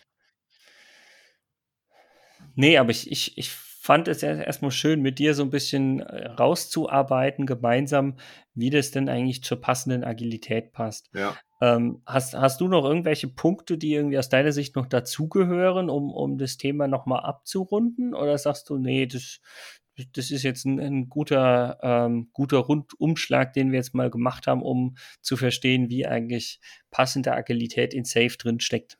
Nee, 2.56 2.78
aber 2.78 2.90
ich, 2.90 3.10
ich, 3.10 3.36
ich 3.38 3.50
fand 3.84 4.08
es 4.08 4.22
erstmal 4.22 4.70
schön, 4.70 5.02
mit 5.02 5.18
dir 5.18 5.34
so 5.34 5.42
ein 5.42 5.50
bisschen 5.50 6.00
äh, 6.00 6.28
rauszuarbeiten, 6.28 7.44
gemeinsam, 7.44 8.16
wie 8.54 8.70
das 8.70 8.92
denn 8.92 9.10
eigentlich 9.10 9.44
zur 9.44 9.60
passenden 9.60 10.04
Agilität 10.04 10.72
passt. 10.72 11.10
Ja. 11.12 11.36
Ähm, 11.60 12.00
hast, 12.06 12.32
hast 12.32 12.62
du 12.62 12.68
noch 12.68 12.86
irgendwelche 12.86 13.28
Punkte, 13.28 13.76
die 13.76 13.92
irgendwie 13.92 14.18
aus 14.18 14.30
deiner 14.30 14.52
Sicht 14.52 14.74
noch 14.74 14.86
dazugehören, 14.86 15.90
um, 15.90 16.10
um 16.10 16.38
das 16.38 16.56
Thema 16.56 16.88
nochmal 16.88 17.24
abzurunden? 17.24 18.14
Oder 18.14 18.38
sagst 18.38 18.70
du, 18.70 18.78
nee, 18.78 19.04
das, 19.04 19.42
das 20.14 20.30
ist 20.30 20.44
jetzt 20.44 20.64
ein, 20.64 20.80
ein 20.80 21.10
guter, 21.10 21.78
ähm, 21.82 22.30
guter 22.32 22.60
Rundumschlag, 22.60 23.52
den 23.52 23.70
wir 23.70 23.80
jetzt 23.80 23.94
mal 23.94 24.08
gemacht 24.08 24.46
haben, 24.46 24.62
um 24.62 24.96
zu 25.20 25.36
verstehen, 25.36 25.90
wie 25.90 26.06
eigentlich 26.06 26.58
passende 26.90 27.34
Agilität 27.34 27.92
in 27.92 28.04
Safe 28.04 28.34
drin 28.38 28.60
steckt? 28.60 28.96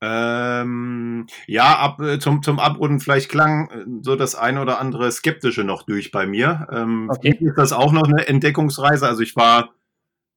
Ähm, 0.00 1.26
ja, 1.46 1.76
ab, 1.76 2.00
äh, 2.00 2.18
zum, 2.20 2.42
zum 2.42 2.60
Abrunden 2.60 3.00
vielleicht 3.00 3.28
klang 3.30 3.68
äh, 3.70 3.84
so 4.02 4.14
das 4.14 4.36
eine 4.36 4.60
oder 4.60 4.78
andere 4.78 5.10
Skeptische 5.10 5.64
noch 5.64 5.82
durch 5.82 6.12
bei 6.12 6.26
mir. 6.26 6.68
Ähm, 6.70 7.10
okay. 7.10 7.36
ist 7.40 7.56
das 7.56 7.72
auch 7.72 7.92
noch 7.92 8.04
eine 8.04 8.28
Entdeckungsreise. 8.28 9.08
Also 9.08 9.22
ich 9.22 9.34
war, 9.34 9.70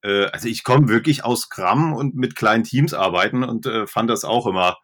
äh, 0.02 0.26
also 0.26 0.48
ich 0.48 0.64
komme 0.64 0.90
wirklich 0.90 1.24
aus 1.24 1.42
Scrum 1.42 1.94
und 1.94 2.16
mit 2.16 2.36
kleinen 2.36 2.64
Teams 2.64 2.96
arbeiten 2.96 3.44
und 3.44 3.68
äh, 3.68 3.86
fand 3.86 4.10
das 4.10 4.26
auch 4.26 4.48
immer 4.48 4.78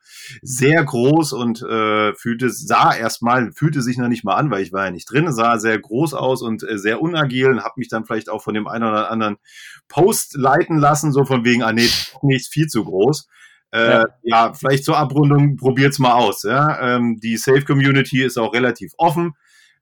sehr 0.43 0.83
groß 0.83 1.33
und 1.33 1.63
äh, 1.63 2.13
fühlte, 2.13 2.51
sah 2.51 2.95
erstmal, 2.95 3.51
fühlte 3.53 3.81
sich 3.81 3.97
noch 3.97 4.09
nicht 4.09 4.23
mal 4.23 4.35
an, 4.35 4.51
weil 4.51 4.61
ich 4.61 4.73
war 4.73 4.85
ja 4.85 4.91
nicht 4.91 5.11
drin, 5.11 5.33
sah 5.33 5.57
sehr 5.57 5.79
groß 5.79 6.13
aus 6.13 6.43
und 6.43 6.61
äh, 6.61 6.77
sehr 6.77 7.01
unagil 7.01 7.49
und 7.49 7.63
habe 7.63 7.75
mich 7.77 7.89
dann 7.89 8.05
vielleicht 8.05 8.29
auch 8.29 8.43
von 8.43 8.53
dem 8.53 8.67
einen 8.67 8.83
oder 8.83 9.09
anderen 9.09 9.37
Post 9.87 10.35
leiten 10.35 10.77
lassen, 10.77 11.11
so 11.11 11.25
von 11.25 11.43
wegen, 11.45 11.63
ah 11.63 11.73
nee, 11.73 11.89
nicht 12.21 12.53
viel 12.53 12.67
zu 12.67 12.83
groß. 12.83 13.27
Äh, 13.71 13.89
ja. 13.89 14.05
ja. 14.23 14.53
vielleicht 14.53 14.85
zur 14.85 14.97
Abrundung, 14.97 15.57
probiert's 15.57 15.99
mal 15.99 16.13
aus. 16.13 16.43
Ja? 16.43 16.95
Ähm, 16.95 17.19
die 17.19 17.37
Safe 17.37 17.63
Community 17.63 18.23
ist 18.23 18.37
auch 18.37 18.53
relativ 18.53 18.93
offen. 18.97 19.33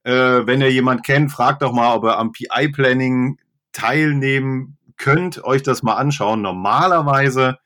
Äh, 0.03 0.45
wenn 0.45 0.61
ihr 0.61 0.71
jemand 0.71 1.03
kennt, 1.03 1.31
fragt 1.31 1.61
doch 1.61 1.71
mal, 1.71 1.95
ob 1.95 2.03
ihr 2.05 2.17
am 2.17 2.31
PI-Planning 2.31 3.39
teilnehmen 3.71 4.77
könnt, 4.97 5.43
euch 5.43 5.63
das 5.63 5.83
mal 5.83 5.95
anschauen. 5.95 6.41
Normalerweise 6.41 7.57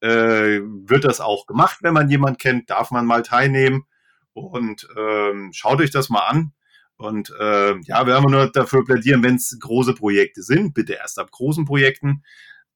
äh, 0.00 0.60
wird 0.62 1.04
das 1.04 1.20
auch 1.20 1.46
gemacht, 1.46 1.78
wenn 1.82 1.94
man 1.94 2.10
jemand 2.10 2.38
kennt, 2.38 2.70
darf 2.70 2.90
man 2.90 3.06
mal 3.06 3.22
teilnehmen. 3.22 3.84
Und 4.34 4.88
ähm, 4.96 5.50
schaut 5.52 5.80
euch 5.80 5.90
das 5.90 6.08
mal 6.08 6.26
an. 6.26 6.52
Und 6.96 7.32
äh, 7.38 7.78
ja, 7.82 8.06
wir 8.06 8.14
haben 8.14 8.30
nur 8.30 8.50
dafür 8.50 8.84
plädieren, 8.84 9.22
wenn 9.22 9.36
es 9.36 9.56
große 9.60 9.94
Projekte 9.94 10.42
sind, 10.42 10.72
bitte 10.74 10.94
erst 10.94 11.18
ab 11.18 11.30
großen 11.30 11.64
Projekten. 11.64 12.22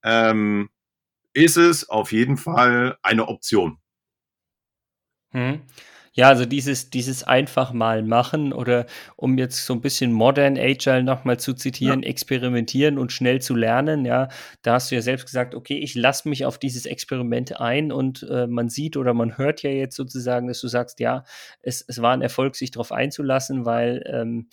Ähm, 0.02 0.68
ist 1.37 1.59
es 1.59 1.88
auf 1.88 2.12
jeden 2.12 2.38
Fall 2.38 2.96
eine 3.03 3.29
Option. 3.29 3.79
Hm. 5.33 5.61
Ja, 6.14 6.29
also 6.29 6.46
dieses, 6.46 6.88
dieses 6.88 7.25
einfach 7.25 7.75
mal 7.75 8.03
machen 8.03 8.55
oder 8.55 8.87
um 9.16 9.37
jetzt 9.37 9.66
so 9.66 9.75
ein 9.75 9.83
bisschen 9.83 10.12
Modern 10.12 10.57
Agile 10.57 11.03
nochmal 11.03 11.38
zu 11.38 11.53
zitieren, 11.53 12.03
ja. 12.03 12.09
experimentieren 12.09 12.96
und 12.96 13.12
schnell 13.12 13.42
zu 13.42 13.55
lernen, 13.55 14.07
ja, 14.07 14.29
da 14.62 14.75
hast 14.75 14.90
du 14.90 14.94
ja 14.94 15.03
selbst 15.03 15.27
gesagt, 15.27 15.55
okay, 15.55 15.77
ich 15.77 15.94
lasse 15.94 16.27
mich 16.31 16.46
auf 16.46 16.59
dieses 16.59 16.87
Experiment 16.87 17.61
ein 17.61 17.92
und 17.92 18.27
äh, 18.31 18.46
man 18.46 18.70
sieht 18.70 18.96
oder 18.96 19.12
man 19.12 19.37
hört 19.37 19.62
ja 19.62 19.68
jetzt 19.68 19.94
sozusagen, 19.94 20.49
dass 20.49 20.62
du 20.62 20.68
sagst, 20.68 21.01
ja, 21.01 21.25
es, 21.61 21.85
es 21.87 22.01
war 22.01 22.14
ein 22.14 22.22
Erfolg, 22.22 22.57
sich 22.57 22.70
darauf 22.70 22.92
einzulassen, 22.92 23.66
weil 23.66 24.03
ähm, 24.11 24.49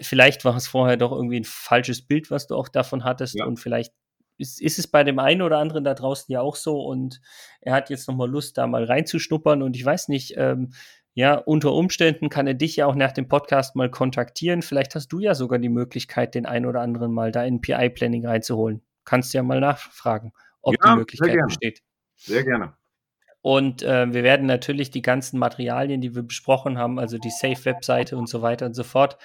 vielleicht 0.00 0.44
war 0.44 0.54
es 0.54 0.68
vorher 0.68 0.96
doch 0.96 1.10
irgendwie 1.10 1.40
ein 1.40 1.44
falsches 1.44 2.02
Bild, 2.02 2.30
was 2.30 2.46
du 2.46 2.54
auch 2.54 2.68
davon 2.68 3.02
hattest 3.02 3.34
ja. 3.34 3.46
und 3.46 3.58
vielleicht 3.58 3.92
ist, 4.38 4.60
ist 4.60 4.78
es 4.78 4.86
bei 4.86 5.04
dem 5.04 5.18
einen 5.18 5.42
oder 5.42 5.58
anderen 5.58 5.84
da 5.84 5.94
draußen 5.94 6.32
ja 6.32 6.40
auch 6.40 6.56
so 6.56 6.80
und 6.80 7.20
er 7.60 7.74
hat 7.74 7.90
jetzt 7.90 8.08
nochmal 8.08 8.30
Lust, 8.30 8.58
da 8.58 8.66
mal 8.66 8.84
reinzuschnuppern 8.84 9.62
und 9.62 9.76
ich 9.76 9.84
weiß 9.84 10.08
nicht, 10.08 10.34
ähm, 10.36 10.72
ja, 11.14 11.34
unter 11.34 11.72
Umständen 11.72 12.28
kann 12.28 12.46
er 12.46 12.54
dich 12.54 12.76
ja 12.76 12.86
auch 12.86 12.94
nach 12.94 13.10
dem 13.10 13.26
Podcast 13.26 13.74
mal 13.74 13.90
kontaktieren. 13.90 14.62
Vielleicht 14.62 14.94
hast 14.94 15.08
du 15.08 15.18
ja 15.18 15.34
sogar 15.34 15.58
die 15.58 15.68
Möglichkeit, 15.68 16.36
den 16.36 16.46
einen 16.46 16.64
oder 16.64 16.80
anderen 16.80 17.12
mal 17.12 17.32
da 17.32 17.42
in 17.42 17.60
PI-Planning 17.60 18.24
reinzuholen. 18.24 18.82
Kannst 19.04 19.34
ja 19.34 19.42
mal 19.42 19.58
nachfragen, 19.58 20.32
ob 20.62 20.76
ja, 20.80 20.92
die 20.92 20.98
Möglichkeit 20.98 21.36
besteht. 21.44 21.82
Sehr 22.14 22.44
gerne. 22.44 22.74
Und 23.40 23.82
äh, 23.82 24.12
wir 24.12 24.24
werden 24.24 24.46
natürlich 24.46 24.90
die 24.90 25.02
ganzen 25.02 25.38
Materialien, 25.38 26.00
die 26.00 26.14
wir 26.14 26.22
besprochen 26.22 26.76
haben, 26.76 26.98
also 26.98 27.18
die 27.18 27.30
Safe-Webseite 27.30 28.16
und 28.16 28.28
so 28.28 28.42
weiter 28.42 28.66
und 28.66 28.74
so 28.74 28.82
fort, 28.82 29.16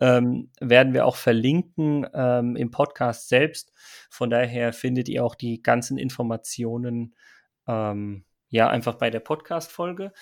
ähm, 0.00 0.50
werden 0.60 0.92
wir 0.92 1.06
auch 1.06 1.16
verlinken 1.16 2.06
ähm, 2.12 2.56
im 2.56 2.70
Podcast 2.70 3.28
selbst. 3.28 3.72
Von 4.10 4.28
daher 4.28 4.72
findet 4.72 5.08
ihr 5.08 5.24
auch 5.24 5.34
die 5.34 5.62
ganzen 5.62 5.96
Informationen 5.96 7.14
ähm, 7.66 8.24
ja 8.48 8.68
einfach 8.68 8.94
bei 8.96 9.08
der 9.08 9.20
Podcast-Folge. 9.20 10.12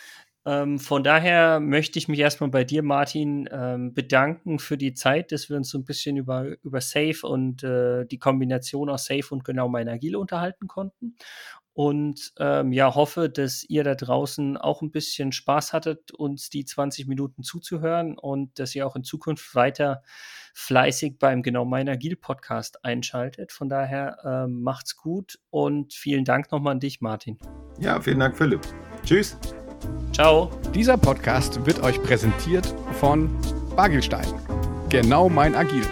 Ähm, 0.45 0.81
von 0.81 1.05
daher 1.05 1.61
möchte 1.61 1.99
ich 2.01 2.09
mich 2.09 2.19
erstmal 2.19 2.51
bei 2.51 2.65
dir, 2.65 2.83
Martin, 2.83 3.49
ähm, 3.53 3.95
bedanken 3.95 4.59
für 4.59 4.77
die 4.77 4.93
Zeit, 4.93 5.31
dass 5.31 5.49
wir 5.49 5.57
uns 5.57 5.69
so 5.69 5.79
ein 5.79 5.85
bisschen 5.85 6.17
über, 6.17 6.57
über 6.65 6.81
Safe 6.81 7.19
und 7.23 7.63
äh, 7.63 8.05
die 8.07 8.19
Kombination 8.19 8.91
aus 8.91 9.05
Safe 9.05 9.27
und 9.31 9.45
genau 9.45 9.69
mein 9.69 9.89
Agile 9.89 10.19
unterhalten 10.19 10.67
konnten 10.67 11.17
und 11.75 12.33
ähm, 12.39 12.73
ja, 12.73 12.95
hoffe, 12.95 13.31
dass 13.31 13.65
ihr 13.65 13.83
da 13.83 13.95
draußen 13.95 14.57
auch 14.57 14.83
ein 14.83 14.91
bisschen 14.91 15.33
Spaß 15.33 15.73
hattet, 15.73 16.13
uns 16.13 16.51
die 16.51 16.65
20 16.65 17.07
Minuten 17.07 17.43
zuzuhören 17.43 18.19
und 18.19 18.59
dass 18.59 18.75
ihr 18.75 18.87
auch 18.87 18.95
in 18.97 19.05
Zukunft 19.05 19.55
weiter 19.55 20.03
fleißig 20.55 21.19
beim 21.19 21.43
Genau 21.43 21.65
Mein 21.65 21.89
Agil 21.89 22.17
Podcast 22.17 22.85
einschaltet. 22.85 23.53
Von 23.53 23.71
daher 23.71 24.19
ähm, 24.25 24.63
macht's 24.63 24.97
gut 24.97 25.39
und 25.49 25.95
vielen 25.95 26.25
Dank 26.25 26.53
nochmal 26.53 26.73
an 26.73 26.81
dich, 26.81 27.01
Martin. 27.01 27.39
Ja, 27.79 28.01
vielen 28.01 28.19
Dank, 28.19 28.37
Philipp. 28.37 28.61
Tschüss. 29.05 29.39
Ciao. 30.13 30.51
Dieser 30.75 30.99
Podcast 30.99 31.65
wird 31.65 31.83
euch 31.83 32.03
präsentiert 32.03 32.67
von 33.01 33.31
Bagelstein. 33.75 34.29
Genau 34.91 35.31
mein 35.31 35.55
Agil. 35.55 35.87